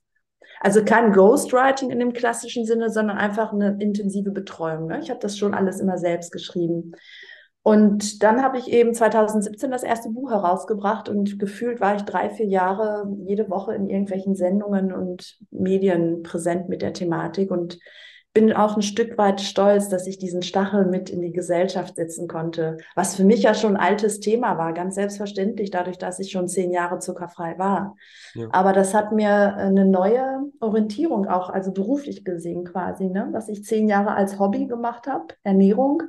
[0.58, 4.86] Also kein Ghostwriting in dem klassischen Sinne, sondern einfach eine intensive Betreuung.
[4.86, 5.00] Ne?
[5.02, 6.92] Ich habe das schon alles immer selbst geschrieben.
[7.60, 12.30] Und dann habe ich eben 2017 das erste Buch herausgebracht und gefühlt war ich drei,
[12.30, 17.50] vier Jahre jede Woche in irgendwelchen Sendungen und Medien präsent mit der Thematik.
[17.50, 17.78] Und
[18.32, 22.28] bin auch ein Stück weit stolz, dass ich diesen Stachel mit in die Gesellschaft setzen
[22.28, 26.30] konnte, was für mich ja schon ein altes Thema war, ganz selbstverständlich, dadurch, dass ich
[26.30, 27.96] schon zehn Jahre zuckerfrei war.
[28.34, 28.46] Ja.
[28.52, 33.28] Aber das hat mir eine neue Orientierung auch, also beruflich gesehen quasi, ne?
[33.32, 36.04] was ich zehn Jahre als Hobby gemacht habe, Ernährung,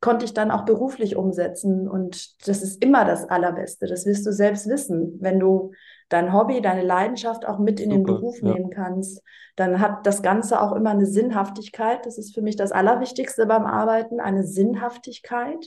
[0.00, 1.88] konnte ich dann auch beruflich umsetzen.
[1.88, 3.86] Und das ist immer das Allerbeste.
[3.86, 5.16] Das wirst du selbst wissen.
[5.20, 5.72] Wenn du
[6.08, 8.52] dein Hobby, deine Leidenschaft auch mit in den Beruf ja.
[8.52, 9.22] nehmen kannst,
[9.56, 12.06] dann hat das Ganze auch immer eine Sinnhaftigkeit.
[12.06, 15.66] Das ist für mich das Allerwichtigste beim Arbeiten, eine Sinnhaftigkeit.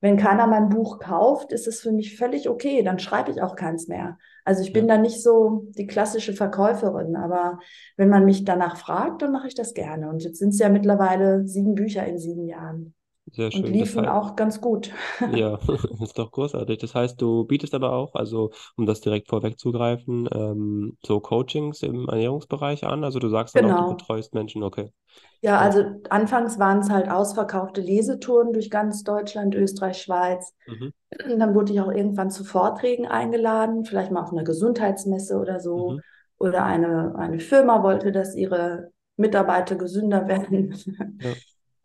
[0.00, 3.56] Wenn keiner mein Buch kauft, ist es für mich völlig okay, dann schreibe ich auch
[3.56, 4.16] keins mehr.
[4.44, 4.94] Also ich bin ja.
[4.94, 7.58] da nicht so die klassische Verkäuferin, aber
[7.96, 10.08] wenn man mich danach fragt, dann mache ich das gerne.
[10.08, 12.94] Und jetzt sind es ja mittlerweile sieben Bücher in sieben Jahren.
[13.32, 13.64] Sehr schön.
[13.64, 14.90] Und liefen heißt, auch ganz gut.
[15.32, 15.58] ja,
[16.02, 16.78] ist doch großartig.
[16.78, 22.08] Das heißt, du bietest aber auch, also um das direkt vorwegzugreifen, ähm, so Coachings im
[22.08, 23.04] Ernährungsbereich an.
[23.04, 23.74] Also du sagst dann genau.
[23.74, 23.96] auch, du genau.
[23.96, 24.92] betreust Menschen, okay.
[25.40, 30.54] Ja, also anfangs waren es halt ausverkaufte Lesetouren durch ganz Deutschland, Österreich, Schweiz.
[30.66, 30.92] Mhm.
[31.10, 35.92] Dann wurde ich auch irgendwann zu Vorträgen eingeladen, vielleicht mal auf einer Gesundheitsmesse oder so.
[35.92, 36.00] Mhm.
[36.38, 40.74] Oder eine, eine Firma wollte, dass ihre Mitarbeiter gesünder werden.
[41.20, 41.32] Ja.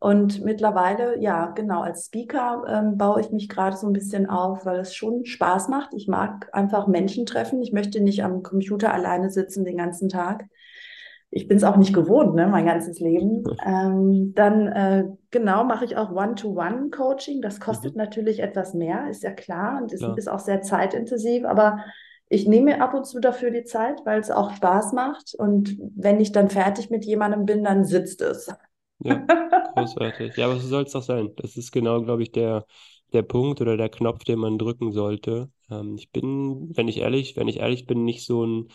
[0.04, 4.66] Und mittlerweile, ja, genau, als Speaker ähm, baue ich mich gerade so ein bisschen auf,
[4.66, 5.94] weil es schon Spaß macht.
[5.94, 7.62] Ich mag einfach Menschen treffen.
[7.62, 10.44] Ich möchte nicht am Computer alleine sitzen den ganzen Tag.
[11.30, 13.46] Ich bin es auch nicht gewohnt, ne, mein ganzes Leben.
[13.66, 17.42] Ähm, dann, äh, genau, mache ich auch One-to-One-Coaching.
[17.42, 18.00] Das kostet mhm.
[18.00, 19.82] natürlich etwas mehr, ist ja klar.
[19.82, 21.78] Und ist, ist auch sehr zeitintensiv, aber
[22.28, 25.34] ich nehme ab und zu dafür die Zeit, weil es auch Spaß macht.
[25.34, 28.54] Und wenn ich dann fertig mit jemandem bin, dann sitzt es.
[29.00, 29.26] Ja,
[29.76, 30.36] großartig.
[30.38, 31.32] Ja, aber so soll es doch sein.
[31.36, 32.66] Das ist genau, glaube ich, der,
[33.12, 35.50] der Punkt oder der Knopf, den man drücken sollte.
[35.70, 38.70] Ähm, ich bin, wenn ich ehrlich, wenn ich ehrlich bin, nicht so ein,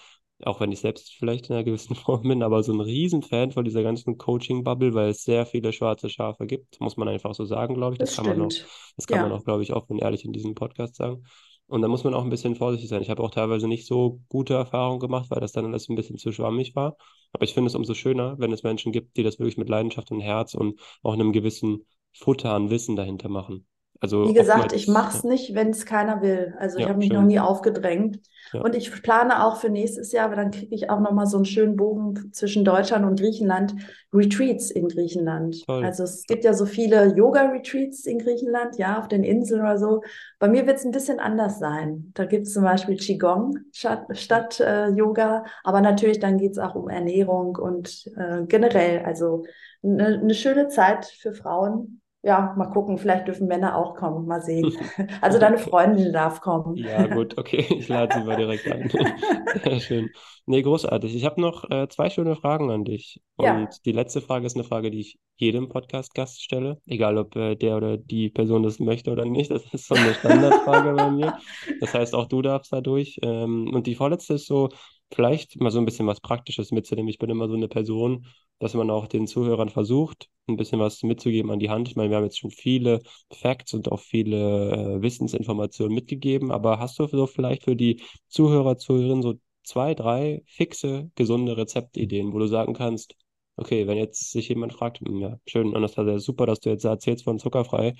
[0.44, 3.64] auch wenn ich selbst vielleicht in einer gewissen Form bin, aber so ein Riesenfan von
[3.64, 7.74] dieser ganzen Coaching-Bubble, weil es sehr viele schwarze Schafe gibt, muss man einfach so sagen,
[7.74, 7.98] glaube ich.
[7.98, 8.54] Das, das kann man auch,
[8.96, 9.22] das kann ja.
[9.28, 11.24] man auch, glaube ich, offen und ehrlich in diesem Podcast sagen.
[11.68, 13.02] Und da muss man auch ein bisschen vorsichtig sein.
[13.02, 16.18] Ich habe auch teilweise nicht so gute Erfahrungen gemacht, weil das dann alles ein bisschen
[16.18, 16.96] zu schwammig war.
[17.32, 20.10] Aber ich finde es umso schöner, wenn es Menschen gibt, die das wirklich mit Leidenschaft
[20.10, 23.67] und Herz und auch einem gewissen Futter an Wissen dahinter machen.
[24.00, 26.54] Also Wie gesagt, ich mache es nicht, wenn es keiner will.
[26.58, 27.16] Also ja, ich habe mich schön.
[27.16, 28.20] noch nie aufgedrängt.
[28.52, 28.62] Ja.
[28.62, 31.44] Und ich plane auch für nächstes Jahr, aber dann kriege ich auch nochmal so einen
[31.44, 33.74] schönen Bogen zwischen Deutschland und Griechenland,
[34.12, 35.64] Retreats in Griechenland.
[35.66, 35.84] Toll.
[35.84, 40.02] Also es gibt ja so viele Yoga-Retreats in Griechenland, ja, auf den Inseln oder so.
[40.38, 42.12] Bei mir wird es ein bisschen anders sein.
[42.14, 46.58] Da gibt es zum Beispiel Qigong statt, statt äh, Yoga, aber natürlich dann geht es
[46.58, 49.44] auch um Ernährung und äh, generell, also
[49.82, 54.42] eine ne schöne Zeit für Frauen ja, mal gucken, vielleicht dürfen Männer auch kommen, mal
[54.42, 54.70] sehen.
[55.22, 56.76] Also deine Freundin darf kommen.
[56.76, 58.90] Ja, gut, okay, ich lade sie mal direkt an.
[59.64, 60.10] Sehr schön.
[60.44, 61.16] Nee, großartig.
[61.16, 63.20] Ich habe noch äh, zwei schöne Fragen an dich.
[63.36, 63.68] Und ja.
[63.86, 67.76] die letzte Frage ist eine Frage, die ich jedem Podcast-Gast stelle, egal ob äh, der
[67.78, 69.50] oder die Person das möchte oder nicht.
[69.50, 71.38] Das ist so eine Standardfrage bei mir.
[71.80, 73.18] Das heißt, auch du darfst da durch.
[73.22, 74.68] Ähm, und die vorletzte ist so,
[75.12, 77.08] vielleicht mal so ein bisschen was Praktisches mitzunehmen.
[77.08, 78.26] Ich bin immer so eine Person,
[78.58, 81.88] dass man auch den Zuhörern versucht, ein bisschen was mitzugeben an die Hand.
[81.88, 83.00] Ich meine, wir haben jetzt schon viele
[83.32, 88.76] Facts und auch viele äh, Wissensinformationen mitgegeben, aber hast du so vielleicht für die Zuhörer,
[88.78, 93.14] Zuhörerinnen so zwei, drei fixe, gesunde Rezeptideen, wo du sagen kannst,
[93.58, 97.24] okay, wenn jetzt sich jemand fragt, hm, ja, schön, Anastasia, super, dass du jetzt erzählst
[97.24, 97.94] von zuckerfrei,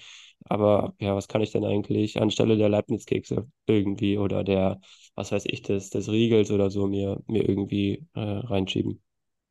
[0.44, 4.80] aber ja, was kann ich denn eigentlich anstelle der Leibniz-Kekse irgendwie oder der,
[5.14, 9.02] was weiß ich, des, des Riegels oder so mir, mir irgendwie äh, reinschieben?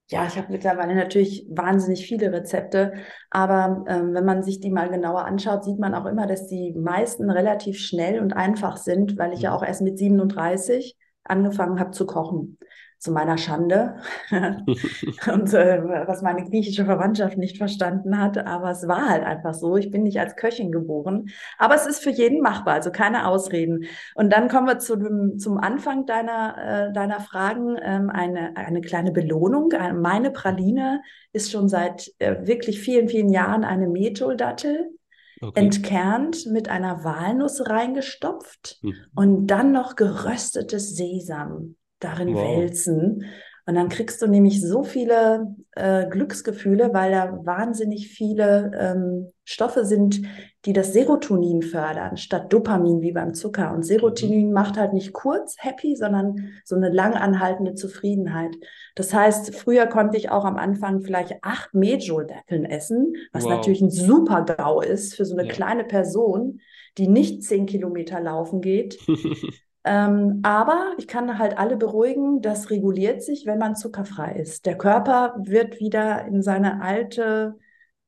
[0.09, 2.93] Ja, ich habe mittlerweile natürlich wahnsinnig viele Rezepte,
[3.29, 6.73] aber ähm, wenn man sich die mal genauer anschaut, sieht man auch immer, dass die
[6.73, 9.57] meisten relativ schnell und einfach sind, weil ich ja mhm.
[9.57, 10.95] auch erst mit 37
[11.29, 12.57] angefangen habe zu kochen
[12.99, 13.97] zu meiner Schande
[14.31, 18.39] und äh, was meine griechische Verwandtschaft nicht verstanden hat.
[18.39, 19.77] Aber es war halt einfach so.
[19.77, 21.29] Ich bin nicht als Köchin geboren.
[21.59, 23.85] Aber es ist für jeden machbar, also keine Ausreden.
[24.15, 27.77] Und dann kommen wir zu dem, zum Anfang deiner, äh, deiner Fragen.
[27.81, 29.71] Ähm, eine, eine kleine Belohnung.
[29.95, 31.01] Meine Praline
[31.33, 34.96] ist schon seit äh, wirklich vielen, vielen Jahren eine Metholdattel.
[35.39, 35.60] Okay.
[35.60, 38.95] entkernt, mit einer Walnuss reingestopft mhm.
[39.15, 42.43] und dann noch geröstetes Sesam darin wow.
[42.43, 43.26] wälzen.
[43.67, 49.84] Und dann kriegst du nämlich so viele äh, Glücksgefühle, weil da wahnsinnig viele ähm, Stoffe
[49.84, 50.21] sind,
[50.63, 53.73] die das Serotonin fördern, statt Dopamin wie beim Zucker.
[53.73, 54.53] Und Serotonin mhm.
[54.53, 58.56] macht halt nicht kurz happy, sondern so eine lang anhaltende Zufriedenheit.
[58.95, 63.52] Das heißt, früher konnte ich auch am Anfang vielleicht acht Medjool-Datteln essen, was wow.
[63.52, 65.54] natürlich ein super GAU ist für so eine ja.
[65.54, 66.62] kleine Person,
[66.98, 68.98] die nicht zehn Kilometer laufen geht.
[69.90, 74.65] Ähm, aber ich kann halt alle beruhigen, das reguliert sich, wenn man zuckerfrei ist.
[74.65, 77.56] Der Körper wird wieder in seine alte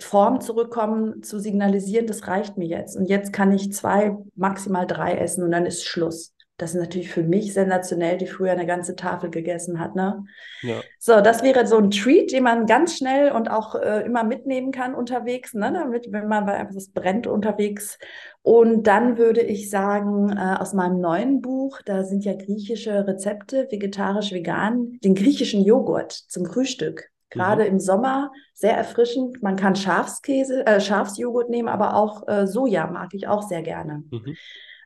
[0.00, 2.96] Form zurückkommen, zu signalisieren, das reicht mir jetzt.
[2.96, 6.34] Und jetzt kann ich zwei, maximal drei essen und dann ist Schluss.
[6.62, 9.96] Das ist natürlich für mich sensationell, die früher eine ganze Tafel gegessen hat.
[9.96, 10.24] Ne?
[10.62, 10.76] Ja.
[11.00, 14.70] So, das wäre so ein Treat, den man ganz schnell und auch äh, immer mitnehmen
[14.70, 15.72] kann unterwegs, ne?
[15.74, 17.98] damit, wenn man einfach das brennt unterwegs.
[18.42, 23.66] Und dann würde ich sagen, äh, aus meinem neuen Buch, da sind ja griechische Rezepte,
[23.68, 27.10] vegetarisch, vegan, den griechischen Joghurt zum Frühstück.
[27.30, 27.70] Gerade mhm.
[27.70, 29.42] im Sommer sehr erfrischend.
[29.42, 34.04] Man kann Schafskäse, äh, Schafsjoghurt nehmen, aber auch äh, Soja mag ich auch sehr gerne.
[34.12, 34.36] Mhm.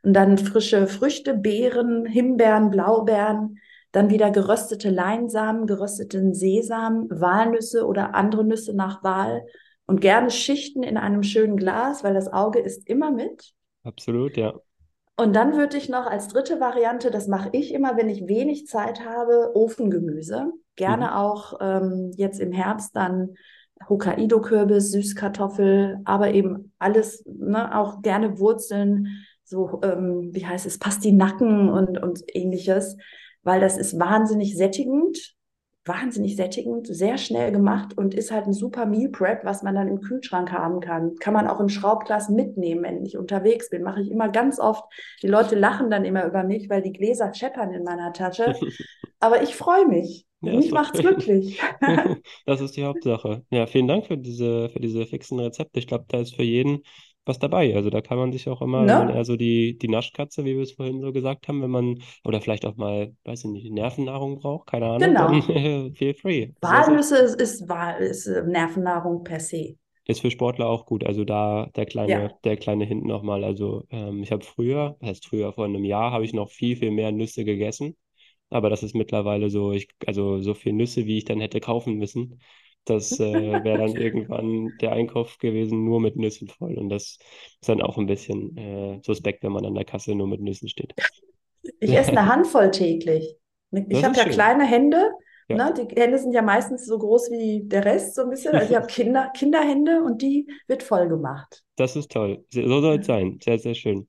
[0.06, 3.58] Und dann frische Früchte, Beeren, Himbeeren, Blaubeeren,
[3.90, 9.44] dann wieder geröstete Leinsamen, gerösteten Sesam, Walnüsse oder andere Nüsse nach Wahl
[9.84, 13.52] und gerne Schichten in einem schönen Glas, weil das Auge ist immer mit.
[13.82, 14.54] Absolut, ja.
[15.16, 18.68] Und dann würde ich noch als dritte Variante, das mache ich immer, wenn ich wenig
[18.68, 20.52] Zeit habe, Ofengemüse.
[20.76, 21.12] Gerne mhm.
[21.14, 23.34] auch ähm, jetzt im Herbst dann
[23.88, 31.70] Hokkaido-Kürbis, Süßkartoffel, aber eben alles, ne, auch gerne Wurzeln, so, ähm, wie heißt es, Pastinaken
[31.70, 32.96] und, und ähnliches,
[33.42, 35.34] weil das ist wahnsinnig sättigend,
[35.84, 39.86] wahnsinnig sättigend, sehr schnell gemacht und ist halt ein super Meal Prep, was man dann
[39.86, 41.14] im Kühlschrank haben kann.
[41.20, 43.84] Kann man auch im Schraubglas mitnehmen, wenn ich unterwegs bin.
[43.84, 44.82] Mache ich immer ganz oft.
[45.22, 48.54] Die Leute lachen dann immer über mich, weil die Gläser scheppern in meiner Tasche.
[49.20, 50.26] Aber ich freue mich.
[50.40, 51.60] Ja, mich macht's glücklich.
[52.46, 53.44] das ist die Hauptsache.
[53.50, 55.78] Ja, vielen Dank für diese, für diese fixen Rezepte.
[55.78, 56.82] Ich glaube, da ist für jeden
[57.26, 57.74] was dabei.
[57.76, 60.62] Also da kann man sich auch immer, wenn eher so die, die Naschkatze, wie wir
[60.62, 64.38] es vorhin so gesagt haben, wenn man, oder vielleicht auch mal, weiß ich nicht, Nervennahrung
[64.38, 65.28] braucht, keine Ahnung, Genau.
[65.28, 65.42] dann
[65.94, 66.52] feel free.
[66.60, 67.62] Walnüsse ist, ist,
[68.00, 69.76] ist äh, Nervennahrung per se.
[70.08, 71.04] Ist für Sportler auch gut.
[71.04, 72.30] Also da der kleine, Ja.
[72.44, 73.42] der kleine Hint nochmal.
[73.42, 76.76] Also ähm, ich habe früher, das heißt früher, vor einem Jahr, habe ich noch viel,
[76.76, 77.96] viel mehr Nüsse gegessen.
[78.50, 81.94] Aber das ist mittlerweile so, ich, also so viel Nüsse, wie ich dann hätte kaufen
[81.96, 82.40] müssen.
[82.86, 86.78] Das äh, wäre dann irgendwann der Einkauf gewesen, nur mit Nüssen voll.
[86.78, 87.18] Und das
[87.60, 90.68] ist dann auch ein bisschen äh, suspekt, wenn man an der Kasse nur mit Nüssen
[90.68, 90.94] steht.
[91.80, 93.36] Ich esse eine Handvoll täglich.
[93.72, 94.32] Ich habe ja schön.
[94.32, 95.10] kleine Hände.
[95.48, 95.56] Ja.
[95.56, 95.74] Ne?
[95.74, 98.54] Die Hände sind ja meistens so groß wie der Rest, so ein bisschen.
[98.54, 101.64] Also ich habe Kinder, Kinderhände und die wird voll gemacht.
[101.74, 102.44] Das ist toll.
[102.50, 103.38] So soll es sein.
[103.42, 104.08] Sehr, sehr schön.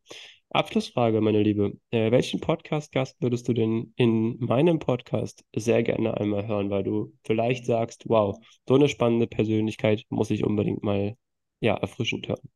[0.58, 1.74] Abschlussfrage, meine Liebe.
[1.92, 7.14] Äh, welchen Podcast-Gast würdest du denn in meinem Podcast sehr gerne einmal hören, weil du
[7.24, 8.38] vielleicht sagst, wow,
[8.68, 11.16] so eine spannende Persönlichkeit muss ich unbedingt mal
[11.60, 12.50] ja, erfrischend hören?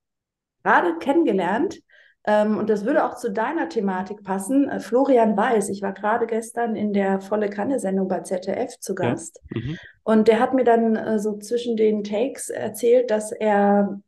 [0.63, 1.79] Gerade kennengelernt,
[2.25, 5.69] ähm, und das würde auch zu deiner Thematik passen, äh, Florian Weiß.
[5.69, 9.41] Ich war gerade gestern in der Volle Kanne-Sendung bei ZDF zu Gast.
[9.53, 9.61] Ja?
[9.61, 9.77] Mhm.
[10.03, 14.01] Und der hat mir dann äh, so zwischen den Takes erzählt, dass er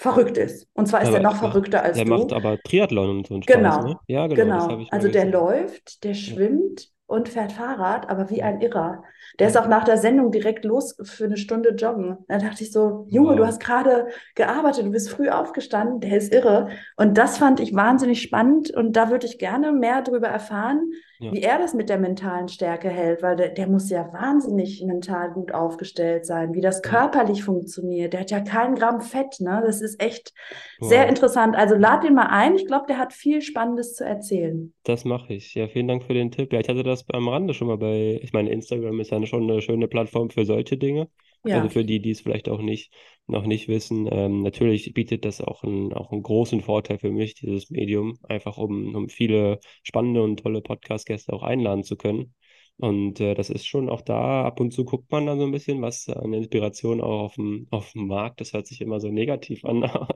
[0.00, 0.66] verrückt ist.
[0.72, 2.10] Und zwar ist aber, er noch verrückter als der du.
[2.10, 3.96] Der macht aber Triathlon und so Spaß, genau, ne?
[4.06, 4.66] Ja, genau.
[4.68, 4.86] genau.
[4.90, 9.02] also der läuft, der schwimmt und fährt Fahrrad, aber wie ein Irrer.
[9.38, 12.18] Der ist auch nach der Sendung direkt los für eine Stunde joggen.
[12.28, 13.36] Da dachte ich so, Junge, wow.
[13.36, 16.68] du hast gerade gearbeitet, du bist früh aufgestanden, der ist irre.
[16.96, 21.32] Und das fand ich wahnsinnig spannend und da würde ich gerne mehr darüber erfahren, ja.
[21.32, 25.30] wie er das mit der mentalen Stärke hält, weil der, der, muss ja wahnsinnig mental
[25.30, 28.12] gut aufgestellt sein, wie das körperlich funktioniert.
[28.12, 29.62] Der hat ja kein Gramm Fett, ne?
[29.64, 30.32] Das ist echt
[30.80, 30.88] wow.
[30.88, 31.56] sehr interessant.
[31.56, 32.56] Also lad ihn mal ein.
[32.56, 34.72] Ich glaube, der hat viel Spannendes zu erzählen.
[34.84, 35.54] Das mache ich.
[35.54, 36.52] Ja, vielen Dank für den Tipp.
[36.52, 39.50] Ja, ich hatte das am Rande schon mal bei, ich meine, Instagram ist ja schon
[39.50, 41.08] eine schöne Plattform für solche Dinge.
[41.44, 41.56] Ja.
[41.56, 42.92] Also für die, die es vielleicht auch nicht,
[43.26, 44.08] noch nicht wissen.
[44.10, 48.58] Ähm, natürlich bietet das auch, ein, auch einen großen Vorteil für mich, dieses Medium, einfach
[48.58, 52.34] um, um viele spannende und tolle Podcast-Gäste auch einladen zu können.
[52.80, 55.52] Und äh, das ist schon auch da, ab und zu guckt man da so ein
[55.52, 59.10] bisschen, was an Inspiration auch auf dem, auf dem Markt, das hört sich immer so
[59.10, 60.08] negativ an, aber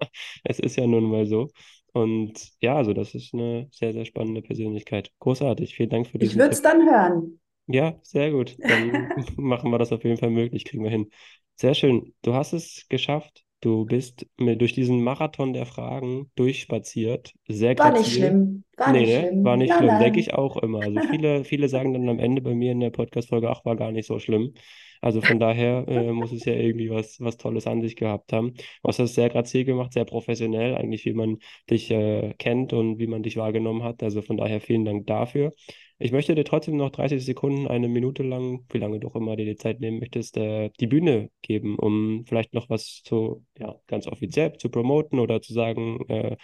[0.45, 1.51] es ist ja nun mal so.
[1.93, 5.13] Und ja, also das ist eine sehr, sehr spannende Persönlichkeit.
[5.19, 5.75] Großartig.
[5.75, 7.39] Vielen Dank für diesen Ich würde es dann hören.
[7.67, 8.57] Ja, sehr gut.
[8.59, 11.11] Dann machen wir das auf jeden Fall möglich, kriegen wir hin.
[11.57, 12.15] Sehr schön.
[12.23, 13.44] Du hast es geschafft.
[13.65, 17.33] Du bist mir durch diesen Marathon der Fragen durchspaziert.
[17.49, 18.65] Sehr War nicht schlimm.
[18.77, 19.19] War Nee, nicht ne?
[19.21, 19.43] schlimm.
[19.43, 19.99] War nicht Nein, schlimm.
[19.99, 20.83] Denke ich auch immer.
[20.83, 23.91] Also viele, viele sagen dann am Ende bei mir in der Podcast-Folge, ach, war gar
[23.91, 24.53] nicht so schlimm.
[25.01, 28.55] Also von daher äh, muss es ja irgendwie was, was Tolles an sich gehabt haben.
[28.55, 31.39] Du hast das sehr grazil gemacht, sehr professionell, eigentlich wie man
[31.71, 34.03] dich äh, kennt und wie man dich wahrgenommen hat.
[34.03, 35.53] Also von daher vielen Dank dafür.
[35.99, 39.37] Ich möchte dir trotzdem noch 30 Sekunden, eine Minute lang, wie lange du auch immer
[39.37, 43.77] dir die Zeit nehmen möchtest, äh, die Bühne geben, um vielleicht noch was zu, ja,
[43.87, 46.37] ganz offiziell zu promoten oder zu sagen, äh,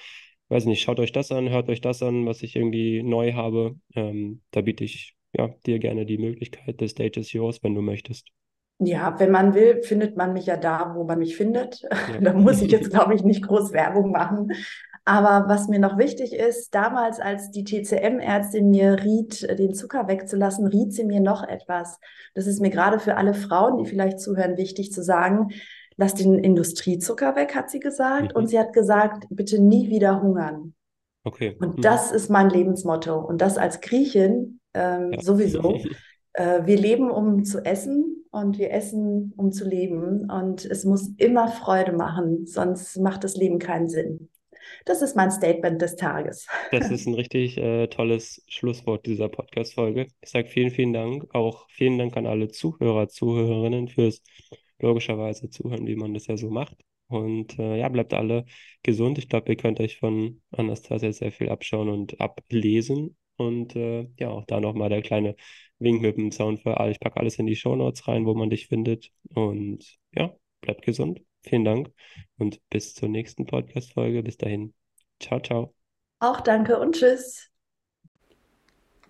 [0.48, 3.76] weiß nicht, schaut euch das an, hört euch das an, was ich irgendwie neu habe.
[3.94, 6.76] Ähm, da biete ich ja, dir gerne die Möglichkeit.
[6.78, 8.28] The stage is yours, wenn du möchtest.
[8.78, 11.82] Ja, wenn man will, findet man mich ja da, wo man mich findet.
[11.82, 11.90] Ja.
[12.20, 14.52] da muss ich jetzt, glaube ich, nicht groß Werbung machen.
[15.04, 20.66] Aber was mir noch wichtig ist, damals, als die TCM-Ärztin mir riet, den Zucker wegzulassen,
[20.66, 21.98] riet sie mir noch etwas.
[22.34, 25.48] Das ist mir gerade für alle Frauen, die vielleicht zuhören, wichtig zu sagen.
[25.96, 28.32] Lass den Industriezucker weg, hat sie gesagt.
[28.32, 28.36] Mhm.
[28.36, 30.74] Und sie hat gesagt, bitte nie wieder hungern.
[31.24, 31.56] Okay.
[31.60, 31.82] Und mhm.
[31.82, 33.18] das ist mein Lebensmotto.
[33.18, 35.22] Und das als Griechin ähm, ja.
[35.22, 35.78] sowieso.
[36.34, 40.30] äh, wir leben, um zu essen und wir essen, um zu leben.
[40.30, 44.28] Und es muss immer Freude machen, sonst macht das Leben keinen Sinn.
[44.84, 46.46] Das ist mein Statement des Tages.
[46.70, 50.06] Das ist ein richtig äh, tolles Schlusswort dieser Podcast-Folge.
[50.20, 51.34] Ich sage vielen, vielen Dank.
[51.34, 54.22] Auch vielen Dank an alle Zuhörer, Zuhörerinnen fürs
[54.78, 56.76] logischerweise zuhören, wie man das ja so macht.
[57.08, 58.44] Und äh, ja, bleibt alle
[58.82, 59.18] gesund.
[59.18, 63.16] Ich glaube, ihr könnt euch von Anastasia sehr viel abschauen und ablesen.
[63.36, 65.34] Und äh, ja, auch da nochmal der kleine
[65.78, 66.90] Wink mit dem Soundfall.
[66.90, 69.10] Ich packe alles in die Show Notes rein, wo man dich findet.
[69.34, 71.20] Und ja, bleibt gesund.
[71.42, 71.90] Vielen Dank
[72.38, 74.22] und bis zur nächsten Podcast-Folge.
[74.22, 74.74] Bis dahin.
[75.20, 75.74] Ciao, ciao.
[76.18, 77.50] Auch danke und tschüss.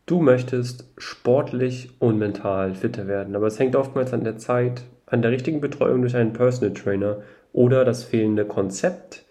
[0.06, 5.22] Du möchtest sportlich und mental fitter werden, aber es hängt oftmals an der Zeit, an
[5.22, 7.22] der richtigen Betreuung durch einen Personal Trainer
[7.52, 9.24] oder das fehlende Konzept,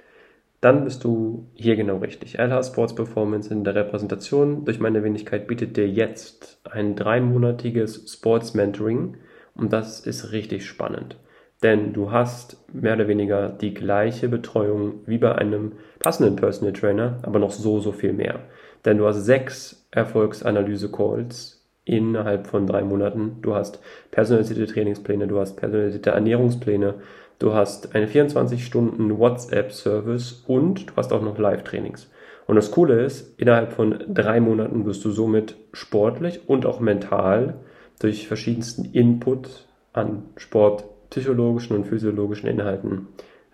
[0.62, 2.38] dann bist du hier genau richtig.
[2.38, 8.54] LH Sports Performance in der Repräsentation durch meine Wenigkeit bietet dir jetzt ein dreimonatiges Sports
[8.54, 9.18] Mentoring
[9.56, 11.18] und das ist richtig spannend.
[11.62, 17.20] Denn du hast mehr oder weniger die gleiche Betreuung wie bei einem passenden Personal Trainer,
[17.24, 18.40] aber noch so, so viel mehr.
[18.86, 23.38] Denn du hast sechs Erfolgsanalyse-Calls innerhalb von drei Monaten.
[23.42, 23.80] Du hast
[24.12, 26.96] personalisierte Trainingspläne, du hast personalisierte Ernährungspläne,
[27.40, 32.10] du hast eine 24-Stunden WhatsApp-Service und du hast auch noch Live-Trainings.
[32.46, 37.56] Und das Coole ist, innerhalb von drei Monaten wirst du somit sportlich und auch mental
[38.00, 43.08] durch verschiedensten Input an Sport, psychologischen und physiologischen Inhalten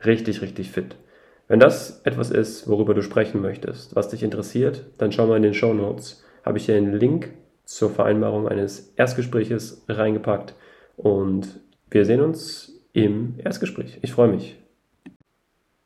[0.06, 0.96] richtig, richtig fit.
[1.48, 5.44] Wenn das etwas ist, worüber du sprechen möchtest, was dich interessiert, dann schau mal in
[5.44, 6.24] den Show Notes.
[6.44, 7.34] Habe ich hier einen Link
[7.66, 10.56] zur Vereinbarung eines Erstgespräches reingepackt
[10.98, 14.00] und wir sehen uns im Erstgespräch.
[14.02, 14.58] Ich freue mich.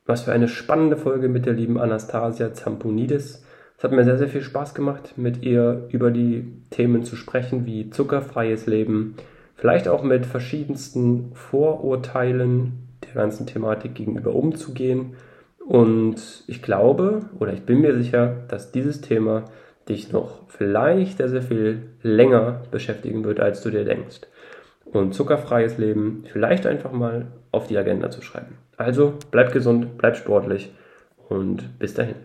[0.06, 3.44] Was für eine spannende Folge mit der lieben Anastasia Zamponidis.
[3.76, 7.64] Es hat mir sehr, sehr viel Spaß gemacht, mit ihr über die Themen zu sprechen,
[7.64, 9.14] wie zuckerfreies Leben,
[9.60, 15.16] vielleicht auch mit verschiedensten Vorurteilen der ganzen Thematik gegenüber umzugehen.
[15.66, 19.44] Und ich glaube oder ich bin mir sicher, dass dieses Thema
[19.86, 24.22] dich noch vielleicht sehr, sehr viel länger beschäftigen wird, als du dir denkst.
[24.86, 28.56] Und zuckerfreies Leben vielleicht einfach mal auf die Agenda zu schreiben.
[28.78, 30.72] Also bleib gesund, bleib sportlich
[31.28, 32.16] und bis dahin.